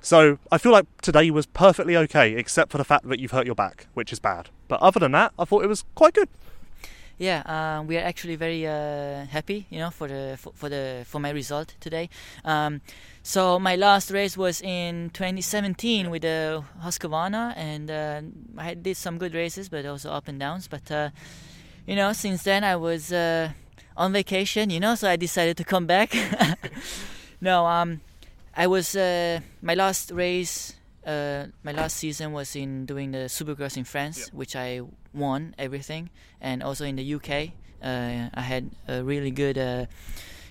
[0.00, 3.46] So I feel like today was perfectly okay, except for the fact that you've hurt
[3.46, 4.50] your back, which is bad.
[4.70, 6.28] But other than that, I thought it was quite good.
[7.18, 11.04] Yeah, um, we are actually very uh, happy, you know, for the for, for, the
[11.06, 12.08] for my result today.
[12.44, 12.80] Um,
[13.22, 18.22] so my last race was in 2017 with the uh, Husqvarna, and uh,
[18.56, 20.68] I did some good races, but also up and downs.
[20.68, 21.10] But uh,
[21.84, 23.50] you know, since then I was uh,
[23.96, 26.14] on vacation, you know, so I decided to come back.
[27.40, 28.00] no, um,
[28.56, 30.74] I was uh, my last race.
[31.06, 34.36] Uh, my last season was in doing the Supercross in France, Yeah.
[34.38, 34.80] which I
[35.14, 37.52] won everything, and also in the UK.
[37.82, 39.86] Uh, I had a really good, uh,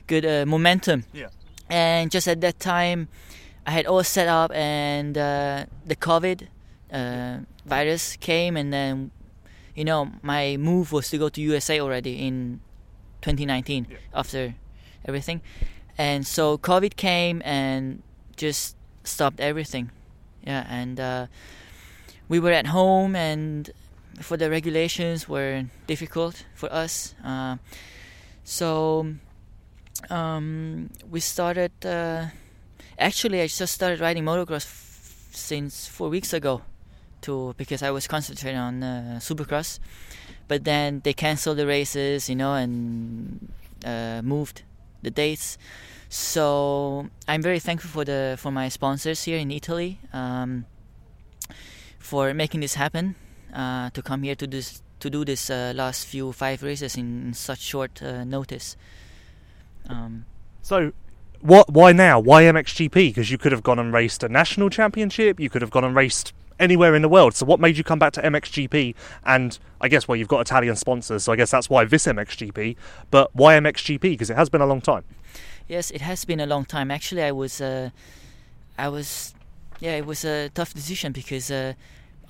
[0.08, 1.04] good uh, momentum.
[1.14, 1.28] Yeah.
[1.70, 3.08] And just at that time,
[3.68, 6.47] I had all set up, and uh, the COVID
[6.91, 9.12] uh, virus came, and then,
[9.76, 12.60] you know, my move was to go to USA already in
[13.22, 13.97] 2019 Yeah.
[14.16, 14.56] after
[15.06, 15.41] everything,
[15.97, 18.02] and so COVID came and
[18.36, 19.91] just stopped everything.
[20.50, 21.28] Yeah, and uh,
[22.28, 23.70] we were at home, and
[24.20, 27.14] for the regulations were difficult for us.
[27.24, 27.58] Uh,
[28.43, 29.14] so
[30.10, 31.72] um, we started.
[31.86, 32.34] Uh,
[32.97, 36.64] actually, I just started riding motocross f- since four weeks ago,
[37.22, 39.78] to because I was concentrating on uh, Supercross,
[40.47, 43.54] but then they canceled the races, you know, and
[43.86, 44.64] uh, moved
[45.04, 45.60] the dates.
[46.10, 50.66] So I'm very thankful for the for my sponsors here in Italy um,
[51.99, 53.16] for making this happen.
[53.53, 57.34] Uh, to come here to this to do this uh, last few five races in
[57.34, 58.76] such short uh, notice.
[59.88, 60.26] Um,
[60.62, 60.91] So,
[61.41, 61.70] what?
[61.72, 62.20] Why now?
[62.20, 62.93] Why MXGP?
[62.93, 65.39] Because you could have gone and raced a national championship.
[65.39, 67.34] You could have gone and raced anywhere in the world.
[67.34, 68.93] So, what made you come back to MXGP?
[69.24, 72.76] And I guess well, you've got Italian sponsors, so I guess that's why this MXGP.
[73.10, 74.01] But why MXGP?
[74.01, 75.05] Because it has been a long time.
[75.70, 76.90] Yes, it has been a long time.
[76.90, 77.92] Actually, I was, uh,
[78.76, 79.36] I was,
[79.80, 81.74] yeah, it was a tough decision because uh,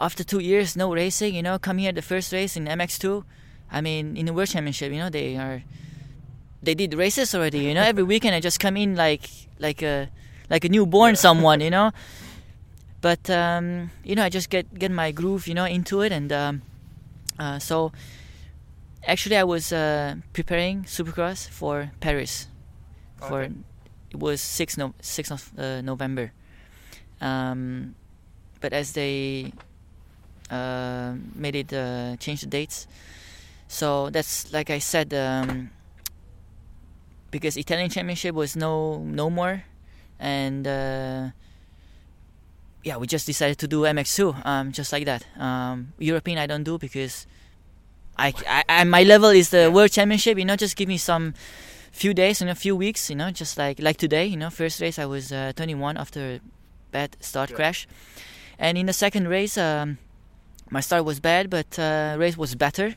[0.01, 3.23] after two years no racing, you know, come here the first race in MX2.
[3.71, 5.63] I mean, in the World Championship, you know, they are,
[6.61, 7.59] they did races already.
[7.59, 10.09] You know, every weekend I just come in like like a
[10.49, 11.91] like a newborn someone, you know.
[13.01, 16.29] But um, you know, I just get get my groove, you know, into it, and
[16.33, 16.61] um,
[17.39, 17.93] uh, so
[19.07, 22.49] actually I was uh, preparing Supercross for Paris
[23.21, 23.51] for Okay.
[24.11, 26.31] it was 6 no, 6 of uh, November.
[27.21, 27.95] Um,
[28.61, 29.53] but as they
[30.49, 32.87] uh, made it uh, change the dates
[33.67, 35.69] so that's like I said um,
[37.29, 39.63] because Italian championship was no no more
[40.19, 41.29] and uh,
[42.83, 45.23] yeah we just decided to do MX2 um, just like that.
[45.37, 47.27] Um, European I don't do because
[48.17, 51.35] I, I, I my level is the world championship you know just give me some
[51.91, 54.79] few days in a few weeks you know just like like today you know first
[54.81, 56.39] race i was uh, 21 after a
[56.91, 57.55] bad start Yeah.
[57.55, 57.87] crash
[58.57, 59.97] and in the second race um,
[60.69, 62.95] my start was bad but uh, race was better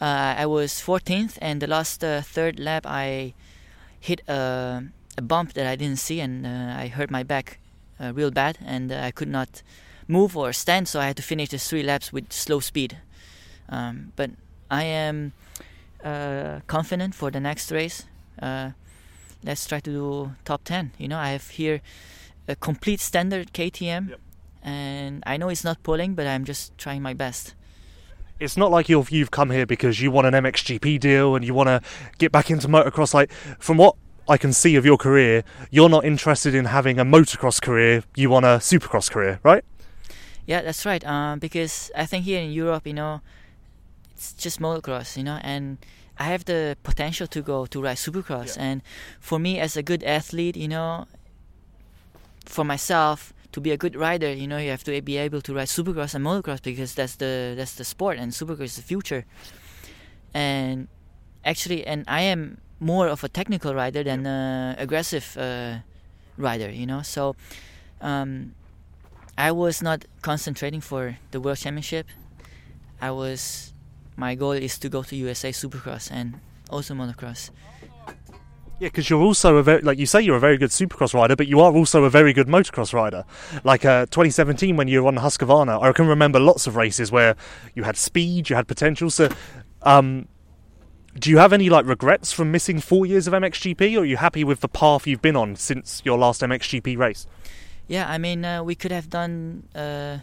[0.00, 3.34] uh, i was 14th and the last uh, third lap i
[4.00, 4.82] hit a,
[5.18, 7.58] a bump that i didn't see and uh, i hurt my back
[8.00, 9.62] uh, real bad and i could not
[10.08, 12.98] move or stand so i had to finish the three laps with slow speed
[13.68, 14.30] um, but
[14.70, 15.32] i am
[16.04, 18.06] uh, confident for the next race.
[18.42, 18.70] Uh,
[19.44, 20.92] let's try to do top 10.
[20.98, 21.80] You know, I have here
[22.48, 24.20] a complete standard KTM, Yep.
[24.62, 27.54] and I know it's not pulling, but I'm just trying my best.
[28.40, 31.54] It's not like you've you've come here because you want an MXGP deal and you
[31.54, 31.80] want to
[32.18, 33.14] get back into motocross.
[33.14, 33.30] Like
[33.60, 33.94] from what
[34.28, 38.02] I can see of your career, you're not interested in having a motocross career.
[38.16, 39.64] You want a supercross career, right?
[40.44, 41.06] Yeah, that's right.
[41.06, 43.20] Um, because I think here in Europe, you know,
[44.16, 45.78] it's just motocross, you know, and
[46.22, 48.56] I have the potential to go to ride supercross.
[48.56, 48.68] Yeah.
[48.68, 48.82] And
[49.18, 51.06] for me, as a good athlete, you know,
[52.46, 55.52] for myself to be a good rider, you know, you have to be able to
[55.52, 59.24] ride supercross and motocross because that's the that's the sport and supercross is the future.
[60.32, 60.86] And
[61.44, 65.78] actually, and I am more of a technical rider than uh, aggressive uh,
[66.38, 67.02] rider, you know.
[67.02, 67.34] So
[68.00, 68.54] um,
[69.36, 72.06] I was not concentrating for the world championship.
[73.00, 73.71] I was
[74.16, 76.40] my goal is to go to USA Supercross and
[76.70, 77.50] also motocross.
[78.82, 81.36] Yeah, because you're also a very, like you say, you're a very good supercross rider,
[81.36, 83.24] but you are also a very good motocross rider.
[83.62, 87.36] Like uh, 2017, when you were on Husqvarna, I can remember lots of races where
[87.76, 89.08] you had speed, you had potential.
[89.08, 89.28] So,
[89.82, 90.26] um,
[91.16, 94.16] do you have any like regrets from missing four years of MXGP, or are you
[94.16, 97.28] happy with the path you've been on since your last MXGP race?
[97.86, 100.18] Yeah, I mean, uh, we could have done uh,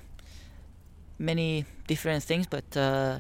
[1.18, 3.20] many different things, but uh,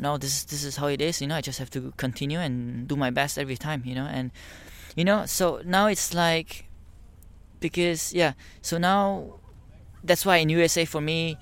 [0.00, 1.20] no, this this is how it is.
[1.20, 3.82] You know, I just have to continue and do my best every time.
[3.84, 4.30] You know, and
[4.96, 6.66] you know, so now it's like
[7.60, 8.32] because yeah,
[8.62, 9.38] so now
[10.02, 11.36] that's why in USA for me.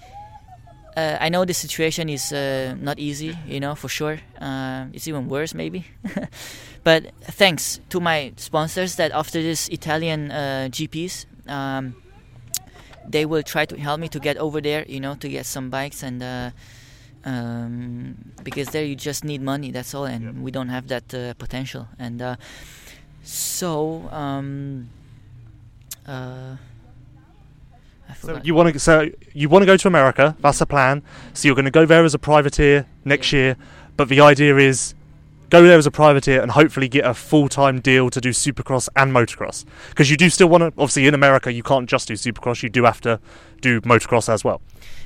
[0.97, 4.19] Uh, I know the situation is uh, not easy, you know, for sure.
[4.41, 5.87] Uh, it's even worse, maybe.
[6.83, 11.95] but thanks to my sponsors that after this Italian uh, GPs, um,
[13.09, 15.71] they will try to help me to get over there, you know, to get some
[15.71, 16.51] bikes and uh,
[17.29, 19.71] um, because there you just need money.
[19.77, 20.35] That's all, and Yep.
[20.47, 21.83] we don't have that uh, potential.
[21.99, 22.37] And uh,
[23.23, 24.89] so, um,
[26.07, 26.57] uh,
[28.09, 28.95] I So you want to so
[29.35, 30.37] you want to go to America?
[30.41, 31.03] That's the plan.
[31.35, 33.57] So you're going to go there as a privateer next year,
[33.97, 34.95] but the idea is
[35.51, 39.13] go there as a privateer and hopefully get a full-time deal to do supercross and
[39.13, 42.63] motocross because you do still want to obviously in America you can't just do supercross
[42.63, 43.19] you do have to
[43.63, 44.61] do motocross as well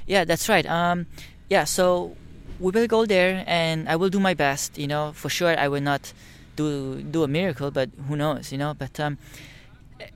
[0.05, 0.66] Yeah, that's right.
[0.66, 1.07] Um,
[1.53, 2.16] yeah, so
[2.59, 4.78] we will go there, and I will do my best.
[4.78, 6.14] You know, for sure, I will not
[6.57, 8.53] do do a miracle, but who knows?
[8.53, 9.18] You know, but um,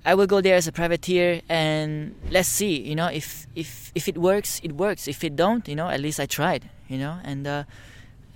[0.01, 2.81] I will go there as a privateer, and let's see.
[2.81, 5.07] You know, if if if it works, it works.
[5.07, 6.71] If it don't, you know, at least I tried.
[6.89, 7.65] You know, and uh,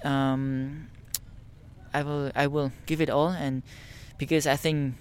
[0.05, 0.93] um,
[1.97, 3.63] I will I will give it all, and
[4.19, 5.01] because I think,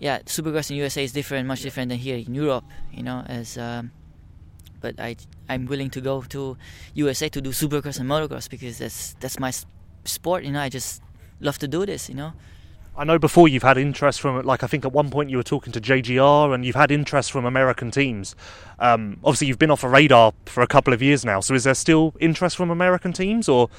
[0.00, 2.66] yeah, Supercross in USA is different, much different than here in Europe.
[2.90, 3.92] You know, as um,
[4.80, 5.16] but I
[5.48, 6.56] I'm willing to go to
[6.94, 9.52] USA to do Supercross and motocross because that's that's my
[10.04, 10.44] sport.
[10.44, 11.02] You know, I just
[11.40, 12.08] love to do this.
[12.08, 12.32] You know.
[12.96, 15.42] I know before you've had interest from like I think at one point you were
[15.42, 18.34] talking to JGR and you've had interest from American teams
[18.78, 21.64] um, obviously you've been off a radar for a couple of years now so is
[21.64, 23.70] there still interest from American teams or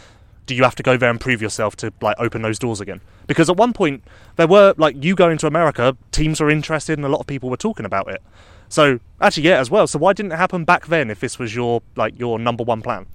[0.46, 3.02] do you have to go there and prove yourself to like open those doors again
[3.28, 4.04] because at one point
[4.38, 7.50] there were like you going to America teams were interested and a lot of people
[7.50, 8.24] were talking about it
[8.72, 11.52] so actually yeah as well so why didn't it happen back then if this was
[11.54, 13.06] your like your number one plan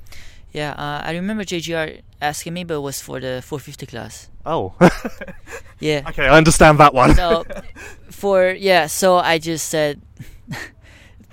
[0.52, 4.28] Yeah, uh, I remember JGR asking me, but it was for the 450 class.
[4.46, 4.72] oh
[5.80, 6.08] Yeah.
[6.08, 7.44] okay I understand that one So
[8.08, 10.00] for yeah, so I just said.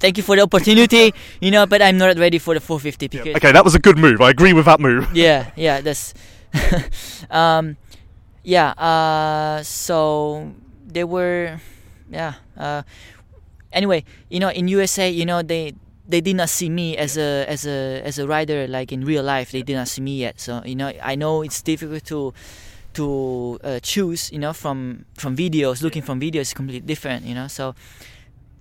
[0.03, 3.24] Thank you for the opportunity, you know, but I'm not ready for the 450 Yeah,
[3.24, 6.11] because okay that was a good move I agree with that move yeah yeah that's
[7.32, 7.78] um
[8.43, 10.51] yeah uh so
[10.84, 11.59] they were
[12.11, 12.84] yeah uh
[13.74, 15.74] anyway you know in usa you know they
[16.07, 19.24] they did not see me as a as a as a rider like in real
[19.24, 20.39] life they did not see me yet.
[20.39, 22.34] So you know i know it's difficult to
[22.93, 25.82] to uh, choose you know from from videos.
[25.82, 27.47] Looking from videos is completely different you know.
[27.47, 27.76] So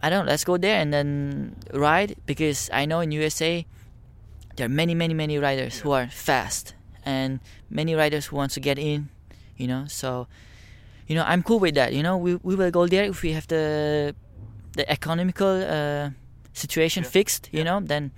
[0.03, 3.65] i don't let's go there and then ride because i know in usa
[4.57, 7.39] there are many many many riders who are fast and
[7.71, 9.11] many riders who want to get in
[9.57, 9.85] you know.
[9.87, 10.27] So
[11.07, 12.17] you know i'm cool with that you know.
[12.17, 14.15] We, we will go there if we have the
[14.75, 16.11] the economical uh,
[16.53, 17.11] situation Yeah.
[17.11, 17.65] fixed you Yeah.
[17.65, 18.11] know then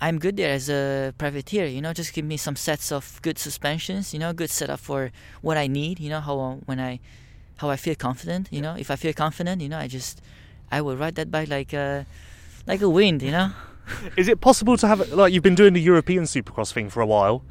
[0.00, 3.38] i'm good there as a privateer you know just give me some sets of good
[3.38, 6.98] suspensions you know good setup for what i need you know how when i
[7.58, 10.20] how i feel confident you know if i feel confident you know i just
[10.70, 12.02] i will ride that bike like uh
[12.66, 13.50] like a wind you know
[14.16, 17.06] Is it possible to have like you've been doing the European Supercross thing for a
[17.06, 17.42] while?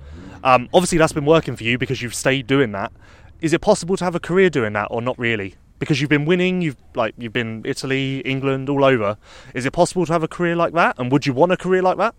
[0.46, 2.94] Um, obviously, that's been working for you because you've stayed doing that.
[3.42, 5.56] Is it possible to have a career doing that, or not really?
[5.82, 9.18] Because you've been winning, you've like you've been Italy, England, all over.
[9.58, 10.94] Is it possible to have a career like that?
[11.00, 12.14] And would you want a career like that?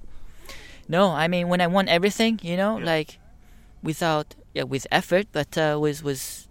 [0.89, 2.93] No, I mean when I won everything, you know, Yeah.
[2.95, 3.11] like
[3.83, 6.49] without yeah, with effort, but uh, was was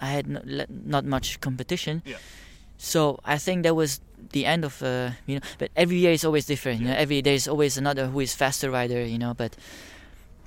[0.00, 2.02] I had no, not much competition.
[2.04, 2.16] Yeah.
[2.78, 4.00] So I think that was
[4.32, 5.44] the end of uh, you know.
[5.60, 6.80] But every year is always different.
[6.80, 9.04] You know, every there's always another who is faster rider.
[9.04, 9.52] You know, but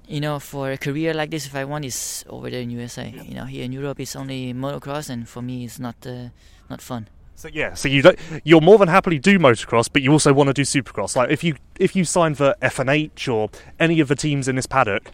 [0.08, 3.10] you know for a career like this, if I want, is over there in USA.
[3.10, 6.30] You know, here in Europe it's only motocross, and for me it's not uh,
[6.70, 7.08] not fun.
[7.36, 10.48] So yeah, so you don't, you'll more than happily do motocross, but you also want
[10.48, 11.16] to do supercross.
[11.16, 13.50] Like if you if you sign for F&H or
[13.80, 15.12] any of the teams in this paddock,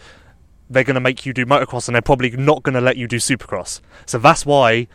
[0.69, 3.09] they're going to make you do motocross, and they're probably not going to let you
[3.09, 3.81] do supercross.
[4.05, 4.87] So that's why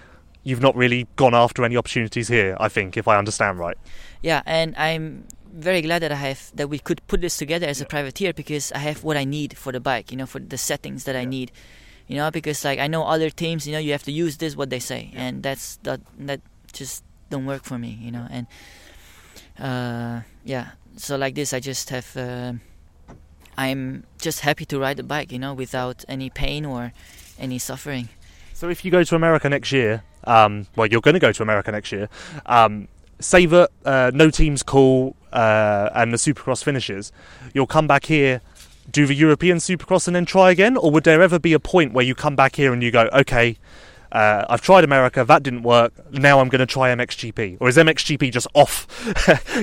[0.42, 2.56] you've not really gone after any opportunities here.
[2.58, 3.76] I think, if I understand right.
[4.22, 7.80] Yeah, and I'm very glad that I have that we could put this together as
[7.80, 10.58] a privateer because I have what I need for the bike, you know, for the
[10.58, 11.52] settings that I need,
[12.06, 14.56] you know, because like I know other teams, you know, you have to use this
[14.56, 16.40] what they say, and that's that that
[16.72, 18.46] just don't work for me, you know, and
[19.58, 22.16] uh, yeah, so like this, I just have.
[22.16, 22.52] Uh,
[23.58, 26.92] I'm just happy to ride the bike, you know, without any pain or
[27.40, 28.08] any suffering.
[28.54, 31.42] So if you go to America next year, um, well, you're going to go to
[31.42, 32.08] America next year.
[32.46, 32.86] Um,
[33.18, 37.12] say that uh, no team's call uh, and the Supercross finishes,
[37.54, 38.40] you'll come back here,
[38.90, 40.76] do the European Supercross, and then try again.
[40.76, 43.08] Or would there ever be a point where you come back here and you go,
[43.12, 43.56] okay,
[44.10, 45.92] uh, I've tried America, that didn't work.
[46.12, 48.86] Now I'm going to try MXGP, or is MXGP just off?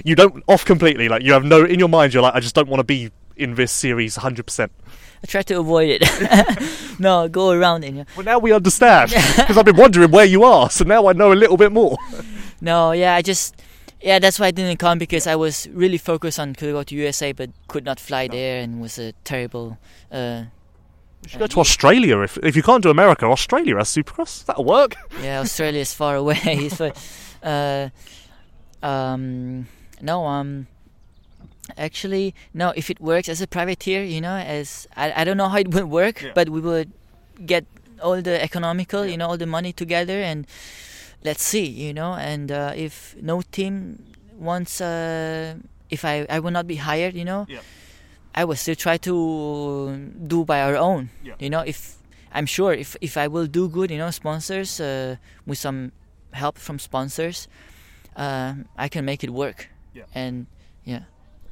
[0.06, 1.10] you don't off completely.
[1.10, 2.14] Like you have no in your mind.
[2.14, 4.70] You're like, I just don't want to be in this series 100%.
[5.24, 7.00] I try to avoid it.
[7.00, 7.94] no, go around it.
[7.94, 8.06] Know.
[8.16, 11.34] Well, now we understand because I've been wondering where you are, so now I know
[11.34, 11.98] a little bit more.
[12.62, 13.56] No, yeah, I just
[14.06, 16.96] yeah, that's why I didn't come because I was really focused on could go to
[16.96, 19.68] USA, but could not fly there, and was a terrible.
[20.12, 20.44] Uh,
[21.26, 23.26] You should go to Australia if if you can't do America.
[23.26, 24.46] Australia has Supercross.
[24.46, 24.92] That'll work.
[25.24, 26.70] yeah, Australia is far away.
[26.80, 26.86] so,
[27.44, 27.90] uh,
[28.86, 29.66] um,
[30.02, 30.68] no, um,
[31.78, 32.74] actually, no.
[32.76, 35.70] If it works as a privateer, you know, as I, I don't know how it
[35.74, 36.32] would work, Yeah.
[36.36, 36.92] but we would
[37.46, 37.66] get
[38.02, 40.46] all the economical, you know, all the money together, and
[41.24, 44.04] let's see, you know, and uh, if no team
[44.38, 45.56] wants, uh,
[45.90, 47.62] if I I will not be hired, you know, Yeah.
[48.36, 49.96] I will still try to
[50.28, 51.36] do by our own, Yeah.
[51.40, 51.96] you know, if
[52.34, 55.92] I'm sure if if I will do good, you know, sponsors uh, with some
[56.32, 57.48] help from sponsors,
[58.18, 59.70] um, I can make it work.
[59.94, 60.04] Yeah.
[60.14, 60.46] And
[60.84, 61.04] yeah,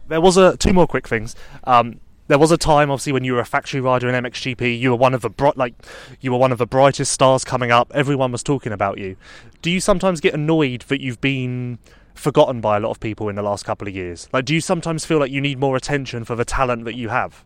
[0.09, 1.35] There was a two more quick things.
[1.63, 4.79] Um, there was a time, obviously, when you were a factory rider in MXGP.
[4.79, 5.75] You were one of the like,
[6.21, 7.91] you were one of the brightest stars coming up.
[7.93, 9.17] Everyone was talking about you.
[9.61, 11.79] Do you sometimes get annoyed that you've been
[12.13, 14.29] forgotten by a lot of people in the last couple of years?
[14.31, 17.09] Like, do you sometimes feel like you need more attention for the talent that you
[17.09, 17.43] have,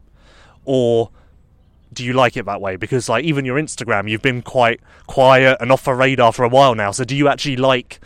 [0.64, 1.10] or
[1.92, 2.76] do you like it that way?
[2.76, 6.50] Because, like, even your Instagram, you've been quite quiet and off the radar for a
[6.50, 6.92] while now.
[6.92, 8.00] So, do you actually like?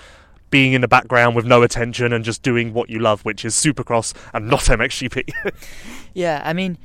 [0.52, 3.56] Being in the background with no attention and just doing what you love, which is
[3.56, 5.32] Supercross and not MXGP.
[6.14, 6.42] yeah.
[6.46, 6.78] I mean,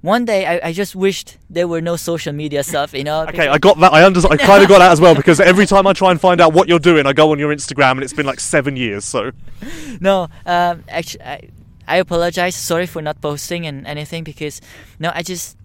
[0.00, 3.22] one day I, I just wished there were no social media stuff, you know.
[3.28, 3.92] okay, I got that.
[3.92, 6.20] I under- I kind of got that as well because every time I try and
[6.20, 8.76] find out what you're doing, I go on your Instagram and it's been like seven
[8.76, 9.04] years.
[9.04, 9.30] So
[10.00, 11.48] no, um, actually, I,
[11.86, 12.56] I apologize.
[12.56, 14.60] Sorry for not posting and anything because
[14.98, 15.56] no, I just,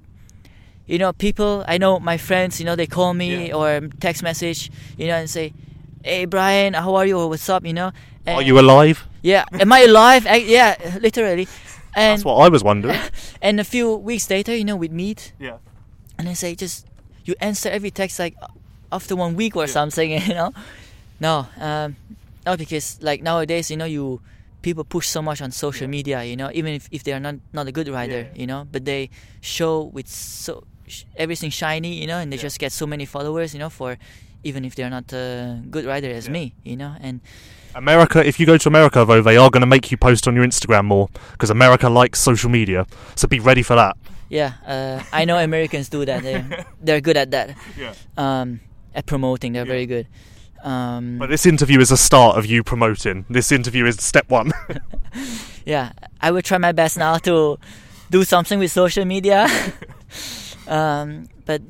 [0.86, 1.64] you know, people.
[1.68, 2.60] I know my friends.
[2.60, 3.56] You know, they call me Yeah.
[3.56, 4.70] or text message.
[4.98, 5.54] You know, and say,
[6.08, 7.18] "Hey, Brian, how are you?
[7.28, 7.92] What's up?" You know.
[8.28, 9.06] are you alive?
[9.22, 9.44] Yeah.
[9.60, 10.26] Am I alive?
[10.28, 11.48] I, yeah, literally.
[11.96, 13.00] And That's what I was wondering.
[13.42, 15.58] and a few weeks later, you know, we'd meet Yeah.
[16.20, 16.86] and I say just
[17.26, 18.36] you answer every text like
[18.92, 20.54] after one week or something, you know.
[21.20, 21.96] No, um,
[22.46, 24.22] no, because like nowadays, you know, you
[24.62, 27.36] people push so much on social media, you know, even if, if they are not
[27.54, 28.40] not a good rider, Yeah.
[28.42, 29.10] you know, but they
[29.42, 32.48] show with so sh- everything shiny, you know, and they Yeah.
[32.48, 33.98] just get so many followers, you know, for
[34.50, 36.34] even if they're not a good rider as Yeah.
[36.38, 37.20] me, you know, and
[37.76, 40.34] America, if you go to America, though, they are going to make you post on
[40.36, 42.86] your Instagram more because America likes social media.
[43.16, 43.94] So be ready for that.
[44.30, 46.24] Yeah, uh, I know Americans do that.
[46.24, 46.46] They're,
[46.86, 47.48] they're good at that.
[47.78, 47.94] Yeah.
[48.18, 48.60] Um,
[48.96, 49.76] at promoting, they're Yeah.
[49.78, 50.08] very good.
[50.64, 53.26] Um, But this interview is a start of you promoting.
[53.30, 54.52] This interview is step one.
[55.66, 57.58] yeah, I will try my best now to
[58.10, 59.48] do something with social media.
[60.68, 61.62] um, but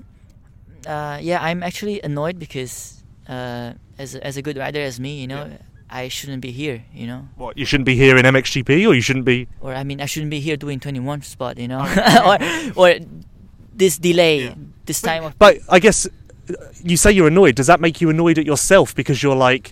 [0.87, 5.19] uh, yeah, I'm actually annoyed because uh, as a, as a good rider as me,
[5.21, 5.57] you know, Yeah.
[5.89, 6.83] I shouldn't be here.
[6.93, 7.57] You know, what?
[7.57, 9.47] You shouldn't be here in MXGP, or you shouldn't be.
[9.61, 11.57] or I mean, I shouldn't be here doing 21 spot.
[11.57, 11.79] You know,
[12.27, 12.35] or
[12.75, 12.99] or
[13.73, 14.55] this delay, Yeah.
[14.85, 16.53] this time of But I guess uh,
[16.83, 17.55] you say you're annoyed.
[17.55, 19.71] Does that make you annoyed at yourself because you're like,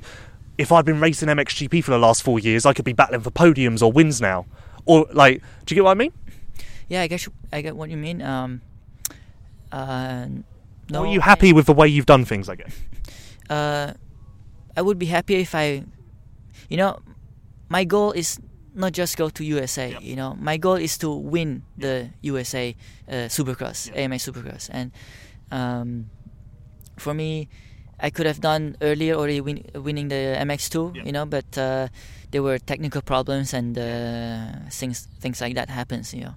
[0.57, 3.31] if I'd been racing MXGP for the last four years, I could be battling for
[3.31, 4.45] podiums or wins now,
[4.85, 6.13] or like, do you get what I mean?
[6.87, 8.21] Yeah, I guess I get what you mean.
[8.21, 8.61] Um,
[9.71, 10.27] uh,
[10.89, 12.49] no, Or are you happy with the way you've done things?
[12.49, 12.75] I guess.
[13.47, 13.93] Uh,
[14.75, 15.83] I would be happy if I,
[16.67, 16.97] you know,
[17.69, 18.39] my goal is
[18.73, 19.91] not just go to USA.
[19.91, 20.01] Yep.
[20.01, 22.75] You know, my goal is to win the USA
[23.07, 24.01] uh, Supercross, Yeah.
[24.01, 24.91] AMA Supercross, and
[25.51, 26.09] um,
[26.97, 27.47] for me,
[27.99, 30.95] I could have done earlier already win, winning the MX2.
[30.95, 31.03] Yeah.
[31.05, 31.87] You know, but uh,
[32.31, 36.13] there were technical problems and uh, things things like that happens.
[36.15, 36.35] You know.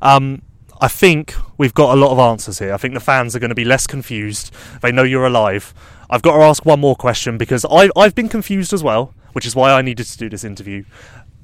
[0.00, 0.42] Um,
[0.80, 2.72] I think we've got a lot of answers here.
[2.72, 4.50] I think the fans are going to be less confused.
[4.80, 5.74] They know you're alive.
[6.08, 9.46] I've got to ask one more question because I, I've been confused as well, which
[9.46, 10.84] is why I needed to do this interview.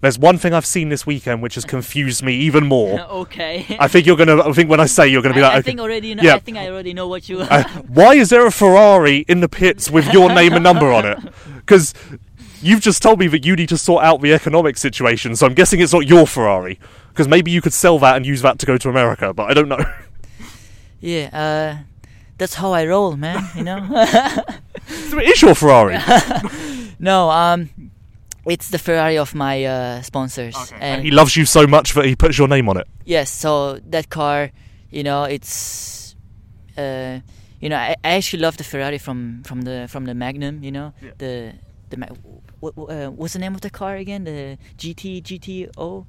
[0.00, 3.00] There's one thing I've seen this weekend which has confused me even more.
[3.22, 3.76] okay.
[3.78, 4.42] I think you're gonna.
[4.46, 6.14] I think when I say you're gonna be I, like, I okay, think already.
[6.14, 6.34] Know, yeah.
[6.34, 7.40] I think I already know what you.
[7.40, 11.06] uh, why is there a Ferrari in the pits with your name and number on
[11.06, 11.18] it?
[11.66, 11.94] Because
[12.62, 15.54] you've just told me that you need to sort out the economic situation, so I'm
[15.54, 16.78] guessing it's not your Ferrari.
[17.16, 19.54] Because maybe you could sell that and use that to go to America, but I
[19.54, 19.80] don't know.
[21.00, 21.30] yeah.
[21.32, 21.84] Uh,
[22.36, 23.42] that's how I roll, man.
[23.56, 23.80] You know.
[24.86, 25.96] so it is your Ferrari.
[26.98, 27.30] no.
[27.30, 27.70] Um.
[28.44, 32.14] It's the Ferrari of my uh, sponsors, And he loves you so much that he
[32.14, 32.86] puts your name on it.
[33.04, 34.52] Yes, so that car,
[34.88, 36.14] you know, it's,
[36.78, 37.18] uh,
[37.58, 40.62] you know, I, I actually love the Ferrari from from the from the Magnum.
[40.62, 41.54] You know, the
[41.90, 42.14] the Ma-
[42.60, 44.22] what, uh, what's the name of the car again?
[44.24, 46.06] The GT GTO.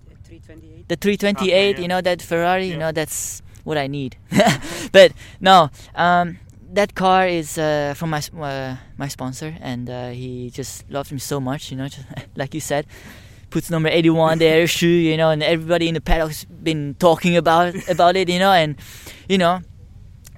[0.88, 1.80] The 328.
[1.80, 2.68] You know that Ferrari.
[2.68, 4.18] You know that's what I need.
[4.91, 6.40] but no, um,
[6.74, 11.20] that car is uh, from my uh, my sponsor, and uh, he just loves me
[11.20, 11.72] so much.
[11.72, 12.06] You know, just,
[12.36, 12.86] like you said
[13.49, 17.76] puts number 81 there, shoe, you know, and everybody in the paddock's been talking about
[17.90, 18.76] about it, you know, and
[19.30, 19.62] you know,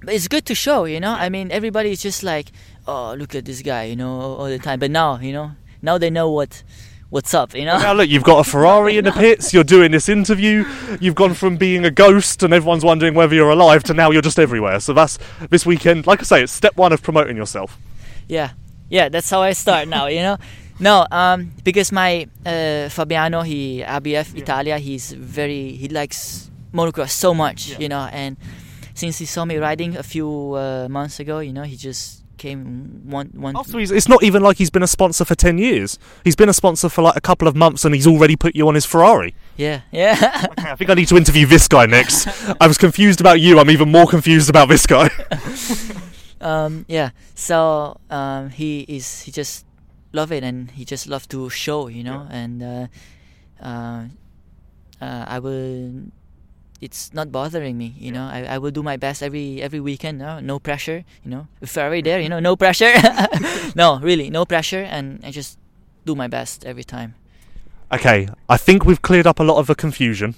[0.03, 1.11] but it's good to show, you know.
[1.11, 2.51] I mean, everybody is just like,
[2.87, 4.79] oh, look at this guy, you know, all the time.
[4.79, 5.51] But now, you know,
[5.81, 6.63] now they know what
[7.09, 7.77] what's up, you know.
[7.77, 9.53] Now look, you've got a Ferrari in the pits.
[9.53, 10.65] You're doing this interview.
[10.99, 14.21] You've gone from being a ghost and everyone's wondering whether you're alive to now you're
[14.21, 14.79] just everywhere.
[14.79, 15.17] So that's
[15.49, 16.07] this weekend.
[16.07, 17.77] Like I say, it's step one of promoting yourself.
[18.27, 18.51] Yeah,
[18.89, 20.07] yeah, that's how I start now.
[20.07, 20.37] You know,
[20.79, 27.33] no, um, because my uh, Fabiano, he ABF Italia, he's very he likes motocross so
[27.33, 28.37] much, you know, and
[28.93, 33.01] since he saw me riding a few uh, months ago, you know, he just came
[33.05, 33.63] one one.
[33.65, 35.99] So he's, it's not even like he's been a sponsor for ten years.
[36.23, 38.67] He's been a sponsor for like a couple of months, and he's already put you
[38.67, 39.35] on his Ferrari.
[39.57, 40.47] Yeah, yeah.
[40.57, 42.27] I think I need to interview this guy next.
[42.59, 43.59] I was confused about you.
[43.59, 45.09] I'm even more confused about this guy.
[46.41, 47.11] um, yeah.
[47.35, 49.65] So um, he is he just
[50.11, 52.87] love it and he just love to show, you know, and uh,
[53.61, 54.05] uh,
[55.01, 56.11] uh, I will.
[56.81, 58.23] It's not bothering me, you know.
[58.23, 60.19] I, I will do my best every every weekend.
[60.19, 61.47] No, no pressure, you know.
[61.59, 62.93] With Ferrari there, you know, no pressure.
[63.75, 65.57] no, really, no pressure, and I just
[66.05, 67.15] do my best every time.
[67.91, 70.35] Okay, I think we've cleared up a lot of the confusion.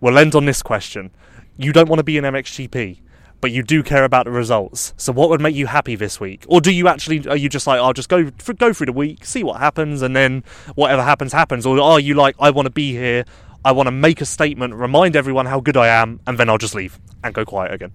[0.00, 1.10] We'll end on this question.
[1.56, 3.00] You don't want to be an MXGP,
[3.40, 4.94] but you do care about the results.
[4.96, 6.44] So what would make you happy this week?
[6.48, 9.24] Or do you actually are you just like, I'll just go go through the week,
[9.24, 10.42] see what happens and then
[10.74, 13.26] whatever happens happens or are you like I want to be here,
[13.64, 16.58] I want to make a statement, remind everyone how good I am and then I'll
[16.58, 17.92] just leave and go quiet again.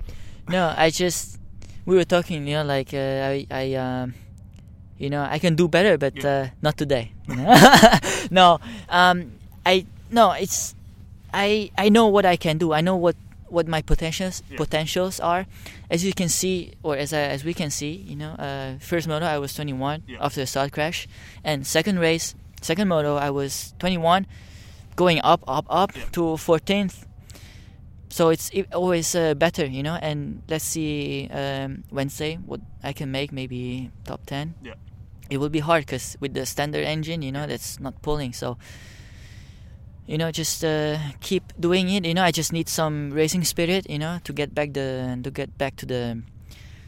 [0.48, 1.40] No, I just
[1.86, 4.16] we were talking, you know, like uh, I I um,
[4.98, 7.12] you know I can do better, but uh, not today.
[7.28, 7.54] you know?
[8.32, 8.60] no,
[8.90, 9.32] um,
[9.66, 10.76] I no, it's
[11.34, 12.74] I I know what I can do.
[12.74, 13.16] I know what
[13.48, 15.46] what my potentials potentials are.
[15.90, 19.08] As you can see, or as I, as we can see, you know, uh, first
[19.08, 21.08] moto I was 21 after the start crash,
[21.44, 24.26] and second race, second moto I was 21,
[25.00, 27.08] going up, up, up to 14th
[28.10, 29.98] so it's always uh, better, you know.
[30.02, 34.56] And let's see um, Wednesday what I can make, maybe top ten.
[34.62, 34.74] Yeah.
[35.30, 38.34] It will be hard because with the standard engine, you know, that's not pulling.
[38.34, 38.58] So,
[40.08, 42.04] you know, just uh, keep doing it.
[42.04, 45.30] You know, I just need some racing spirit, you know, to get back the to
[45.30, 46.24] get back to the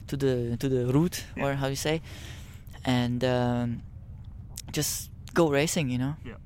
[0.08, 2.02] to the to the route or how you say,
[2.84, 3.84] and um,
[4.72, 6.16] just go racing, you know.
[6.26, 6.42] Yeah.